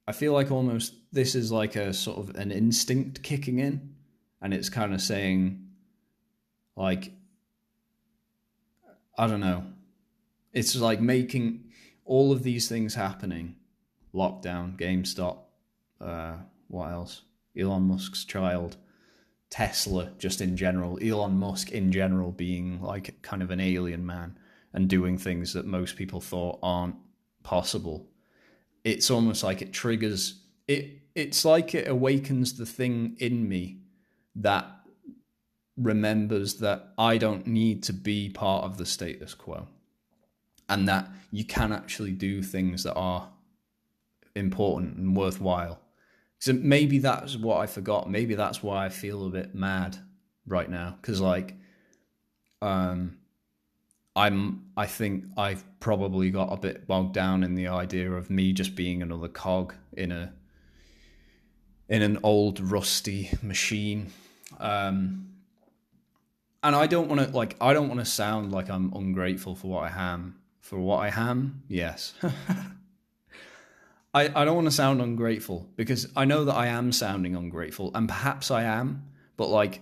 I 0.08 0.12
feel 0.12 0.34
like 0.34 0.50
almost 0.50 0.96
this 1.12 1.36
is 1.36 1.52
like 1.52 1.76
a 1.76 1.94
sort 1.94 2.18
of 2.18 2.36
an 2.36 2.52
instinct 2.52 3.22
kicking 3.22 3.60
in, 3.60 3.94
and 4.42 4.56
it's 4.56 4.70
kind 4.70 4.92
of 4.92 5.02
saying, 5.02 5.68
like, 6.76 7.12
I 9.16 9.28
don't 9.28 9.42
know. 9.42 9.66
It's 10.52 10.76
like 10.76 11.00
making 11.00 11.66
all 12.06 12.32
of 12.32 12.42
these 12.42 12.68
things 12.68 12.96
happening 12.96 13.58
lockdown, 14.14 14.78
GameStop, 14.78 15.40
uh, 16.02 16.38
what 16.68 16.92
else? 16.92 17.22
Elon 17.58 17.84
Musk's 17.84 18.26
child, 18.26 18.78
Tesla, 19.50 20.12
just 20.18 20.42
in 20.42 20.58
general, 20.58 21.00
Elon 21.02 21.38
Musk 21.38 21.72
in 21.72 21.92
general 21.92 22.32
being 22.32 22.82
like 22.82 23.22
kind 23.22 23.42
of 23.42 23.52
an 23.52 23.60
alien 23.60 24.06
man 24.06 24.38
and 24.74 24.90
doing 24.90 25.18
things 25.18 25.54
that 25.54 25.66
most 25.66 25.96
people 25.96 26.22
thought 26.22 26.60
aren't 26.62 26.96
possible 27.44 28.08
it's 28.88 29.12
almost 29.12 29.44
like 29.44 29.62
it 29.62 29.74
triggers 29.74 30.42
it 30.68 31.00
it's 31.14 31.44
like 31.44 31.76
it 31.76 31.88
awakens 31.88 32.58
the 32.58 32.66
thing 32.66 33.18
in 33.20 33.48
me 33.50 33.80
that 34.36 34.66
remembers 35.76 36.56
that 36.56 36.94
I 36.98 37.18
don't 37.18 37.46
need 37.48 37.84
to 37.84 37.94
be 37.94 38.30
part 38.30 38.64
of 38.64 38.78
the 38.78 38.86
status 38.86 39.34
quo 39.34 39.68
and 40.70 40.88
that 40.88 41.10
you 41.32 41.44
can 41.44 41.74
actually 41.74 42.12
do 42.12 42.42
things 42.42 42.84
that 42.84 42.96
are 42.96 43.30
important 44.38 44.98
and 44.98 45.16
worthwhile. 45.16 45.80
So 46.40 46.54
maybe 46.54 47.00
that's 47.00 47.36
what 47.36 47.58
I 47.58 47.66
forgot. 47.66 48.10
Maybe 48.10 48.36
that's 48.36 48.62
why 48.62 48.86
I 48.86 48.90
feel 48.90 49.26
a 49.26 49.30
bit 49.30 49.56
mad 49.56 49.98
right 50.46 50.70
now 50.70 50.96
because 51.02 51.20
like 51.20 51.56
um 52.62 53.18
I'm 54.16 54.66
I 54.76 54.88
think 54.88 55.26
I've 55.38 55.64
probably 55.80 56.32
got 56.32 56.52
a 56.52 56.58
bit 56.58 56.88
bogged 56.88 57.14
down 57.14 57.44
in 57.44 57.54
the 57.54 57.68
idea 57.68 58.12
of 58.12 58.30
me 58.30 58.54
just 58.54 58.76
being 58.76 59.02
another 59.02 59.28
cog 59.28 59.76
in 59.94 60.12
a 60.12 60.34
in 61.90 62.02
an 62.02 62.20
old 62.24 62.60
rusty 62.60 63.30
machine. 63.42 64.12
Um, 64.60 65.30
and 66.64 66.76
I 66.76 66.88
don't 66.88 67.08
want 67.08 67.22
to 67.22 67.36
like 67.36 67.56
I 67.62 67.74
don't 67.74 67.88
want 67.88 68.00
to 68.00 68.06
sound 68.06 68.52
like 68.52 68.70
I'm 68.70 68.92
ungrateful 68.94 69.56
for 69.56 69.68
what 69.68 69.92
I 69.92 70.14
am. 70.14 70.36
For 70.62 70.80
what 70.80 70.98
I 70.98 71.10
am, 71.16 71.64
yes. 71.70 72.14
I, 74.18 74.42
I 74.42 74.46
don't 74.46 74.56
want 74.56 74.66
to 74.66 74.72
sound 74.72 75.00
ungrateful 75.00 75.70
because 75.76 76.08
I 76.16 76.26
know 76.26 76.46
that 76.46 76.56
I 76.56 76.68
am 76.68 76.92
sounding 76.92 77.36
ungrateful 77.36 77.92
and 77.94 78.08
perhaps 78.08 78.50
I 78.50 78.64
am, 78.64 79.12
but 79.36 79.50
like 79.50 79.82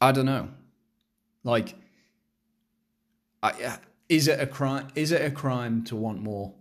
I 0.00 0.10
don't 0.12 0.24
know. 0.24 0.48
Like 1.44 1.74
I, 3.42 3.50
uh, 3.50 3.76
is 4.08 4.26
it 4.26 4.40
a 4.40 4.46
crime? 4.46 4.88
Is 4.94 5.12
it 5.12 5.20
a 5.20 5.30
crime 5.30 5.84
to 5.84 5.96
want 5.96 6.22
more, 6.22 6.54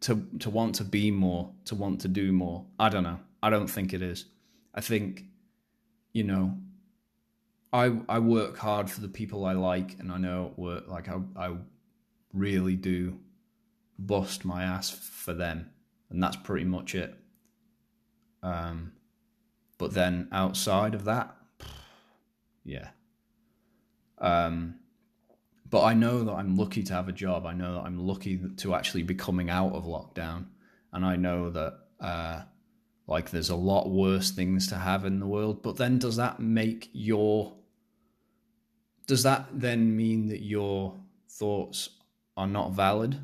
to 0.00 0.26
to 0.40 0.50
want 0.50 0.74
to 0.76 0.84
be 0.84 1.12
more, 1.12 1.52
to 1.66 1.76
want 1.76 2.00
to 2.00 2.08
do 2.08 2.32
more? 2.32 2.66
I 2.76 2.88
don't 2.88 3.04
know. 3.04 3.20
I 3.44 3.50
don't 3.50 3.68
think 3.68 3.94
it 3.94 4.02
is. 4.02 4.24
I 4.74 4.80
think, 4.80 5.24
you 6.12 6.24
know, 6.24 6.58
I 7.72 7.96
I 8.08 8.18
work 8.18 8.58
hard 8.58 8.90
for 8.90 9.00
the 9.00 9.08
people 9.08 9.44
I 9.44 9.52
like, 9.52 10.00
and 10.00 10.10
I 10.10 10.18
know 10.18 10.52
work 10.56 10.88
like 10.88 11.08
I 11.08 11.20
I 11.36 11.56
really 12.32 12.74
do 12.74 13.20
bust 13.98 14.44
my 14.44 14.64
ass 14.64 14.90
for 14.90 15.34
them, 15.34 15.70
and 16.10 16.22
that's 16.22 16.36
pretty 16.36 16.64
much 16.64 16.94
it. 16.94 17.14
Um, 18.42 18.92
but 19.78 19.94
then 19.94 20.28
outside 20.32 20.94
of 20.94 21.04
that, 21.04 21.34
yeah. 22.64 22.88
Um, 24.18 24.76
but 25.68 25.82
I 25.82 25.94
know 25.94 26.24
that 26.24 26.32
I'm 26.32 26.56
lucky 26.56 26.82
to 26.84 26.92
have 26.92 27.08
a 27.08 27.12
job. 27.12 27.46
I 27.46 27.52
know 27.52 27.74
that 27.74 27.80
I'm 27.80 27.98
lucky 27.98 28.40
to 28.58 28.74
actually 28.74 29.02
be 29.02 29.14
coming 29.14 29.50
out 29.50 29.72
of 29.72 29.84
lockdown, 29.84 30.46
and 30.92 31.04
I 31.04 31.16
know 31.16 31.50
that 31.50 31.78
uh, 32.00 32.42
like 33.06 33.30
there's 33.30 33.50
a 33.50 33.56
lot 33.56 33.90
worse 33.90 34.30
things 34.30 34.68
to 34.68 34.76
have 34.76 35.04
in 35.04 35.20
the 35.20 35.26
world. 35.26 35.62
But 35.62 35.76
then, 35.76 35.98
does 35.98 36.16
that 36.16 36.40
make 36.40 36.90
your 36.92 37.54
does 39.06 39.22
that 39.24 39.48
then 39.52 39.96
mean 39.96 40.28
that 40.28 40.42
your 40.42 40.98
thoughts 41.28 41.90
are 42.36 42.46
not 42.46 42.72
valid? 42.72 43.18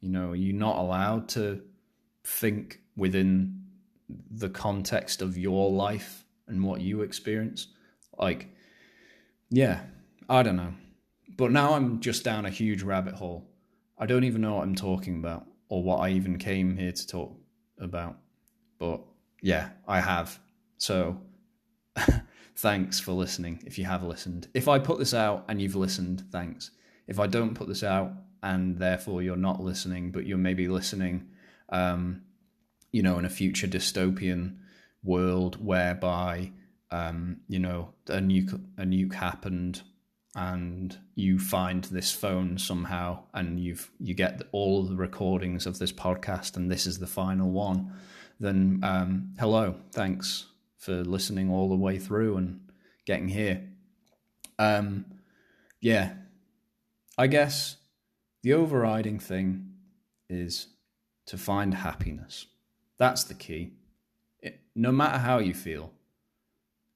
You 0.00 0.10
know, 0.10 0.32
you're 0.32 0.54
not 0.54 0.78
allowed 0.78 1.28
to 1.30 1.62
think 2.24 2.80
within 2.96 3.62
the 4.30 4.48
context 4.48 5.22
of 5.22 5.36
your 5.36 5.70
life 5.70 6.24
and 6.46 6.62
what 6.62 6.80
you 6.80 7.02
experience? 7.02 7.68
Like, 8.18 8.48
yeah, 9.50 9.80
I 10.28 10.42
don't 10.42 10.56
know. 10.56 10.74
But 11.36 11.52
now 11.52 11.74
I'm 11.74 12.00
just 12.00 12.24
down 12.24 12.46
a 12.46 12.50
huge 12.50 12.82
rabbit 12.82 13.14
hole. 13.14 13.48
I 13.98 14.06
don't 14.06 14.24
even 14.24 14.40
know 14.40 14.56
what 14.56 14.62
I'm 14.62 14.74
talking 14.74 15.16
about 15.16 15.46
or 15.68 15.82
what 15.82 15.98
I 15.98 16.10
even 16.10 16.38
came 16.38 16.76
here 16.76 16.92
to 16.92 17.06
talk 17.06 17.36
about. 17.78 18.18
But 18.78 19.00
yeah, 19.42 19.70
I 19.86 20.00
have. 20.00 20.38
So 20.78 21.20
thanks 22.56 22.98
for 22.98 23.12
listening 23.12 23.62
if 23.66 23.78
you 23.78 23.84
have 23.84 24.02
listened. 24.02 24.48
If 24.54 24.68
I 24.68 24.78
put 24.78 24.98
this 24.98 25.14
out 25.14 25.44
and 25.48 25.60
you've 25.60 25.76
listened, 25.76 26.24
thanks. 26.30 26.70
If 27.06 27.18
I 27.18 27.26
don't 27.26 27.54
put 27.54 27.68
this 27.68 27.82
out 27.82 28.12
and 28.42 28.78
therefore 28.78 29.22
you're 29.22 29.36
not 29.36 29.60
listening, 29.60 30.10
but 30.10 30.26
you're 30.26 30.38
maybe 30.38 30.68
listening 30.68 31.28
um, 31.70 32.22
you 32.92 33.02
know, 33.02 33.18
in 33.18 33.24
a 33.24 33.30
future 33.30 33.66
dystopian 33.66 34.56
world 35.02 35.62
whereby, 35.64 36.52
um, 36.90 37.40
you 37.48 37.58
know, 37.58 37.92
a 38.08 38.18
nuke 38.18 38.60
a 38.76 38.82
nuke 38.82 39.14
happened 39.14 39.82
and 40.34 40.96
you 41.14 41.38
find 41.38 41.84
this 41.84 42.12
phone 42.12 42.58
somehow 42.58 43.22
and 43.34 43.58
you've 43.60 43.90
you 43.98 44.14
get 44.14 44.42
all 44.52 44.84
the 44.84 44.96
recordings 44.96 45.66
of 45.66 45.78
this 45.78 45.92
podcast 45.92 46.56
and 46.56 46.70
this 46.70 46.86
is 46.86 46.98
the 46.98 47.06
final 47.06 47.50
one 47.50 47.92
then 48.38 48.78
um, 48.82 49.34
hello 49.38 49.74
thanks 49.90 50.46
for 50.76 51.02
listening 51.02 51.50
all 51.50 51.68
the 51.68 51.74
way 51.74 51.98
through 51.98 52.36
and 52.36 52.60
getting 53.04 53.28
here. 53.28 53.68
Um, 54.58 55.06
yeah 55.80 56.12
i 57.16 57.26
guess 57.26 57.76
the 58.42 58.52
overriding 58.52 59.18
thing 59.18 59.72
is 60.28 60.68
to 61.26 61.36
find 61.38 61.74
happiness 61.74 62.46
that's 62.98 63.24
the 63.24 63.34
key 63.34 63.72
it, 64.40 64.60
no 64.74 64.92
matter 64.92 65.18
how 65.18 65.38
you 65.38 65.54
feel 65.54 65.92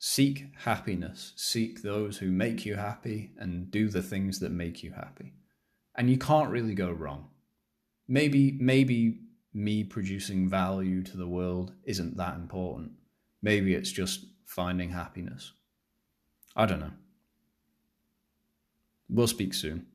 Seek 0.05 0.49
happiness. 0.65 1.33
Seek 1.37 1.83
those 1.83 2.19
who 2.19 2.33
make 2.33 2.67
you 2.67 2.75
happy 2.75 3.31
and 3.39 3.71
do 3.71 3.89
the 3.89 4.03
things 4.03 4.41
that 4.41 4.51
make 4.51 4.83
you 4.83 4.91
happy. 4.91 5.33
And 5.95 6.11
you 6.11 6.19
can't 6.19 6.51
really 6.51 6.75
go 6.75 6.91
wrong. 6.91 7.29
Maybe, 8.09 8.51
maybe 8.59 9.21
me 9.55 9.85
producing 9.85 10.49
value 10.49 11.05
to 11.05 11.17
the 11.17 11.29
world 11.29 11.75
isn't 11.85 12.17
that 12.17 12.35
important. 12.35 12.95
Maybe 13.43 13.75
it's 13.75 13.93
just 13.93 14.27
finding 14.45 14.91
happiness. 14.91 15.53
I 16.57 16.67
don't 16.67 16.81
know. 16.81 16.95
We'll 19.09 19.29
speak 19.29 19.55
soon. 19.55 19.87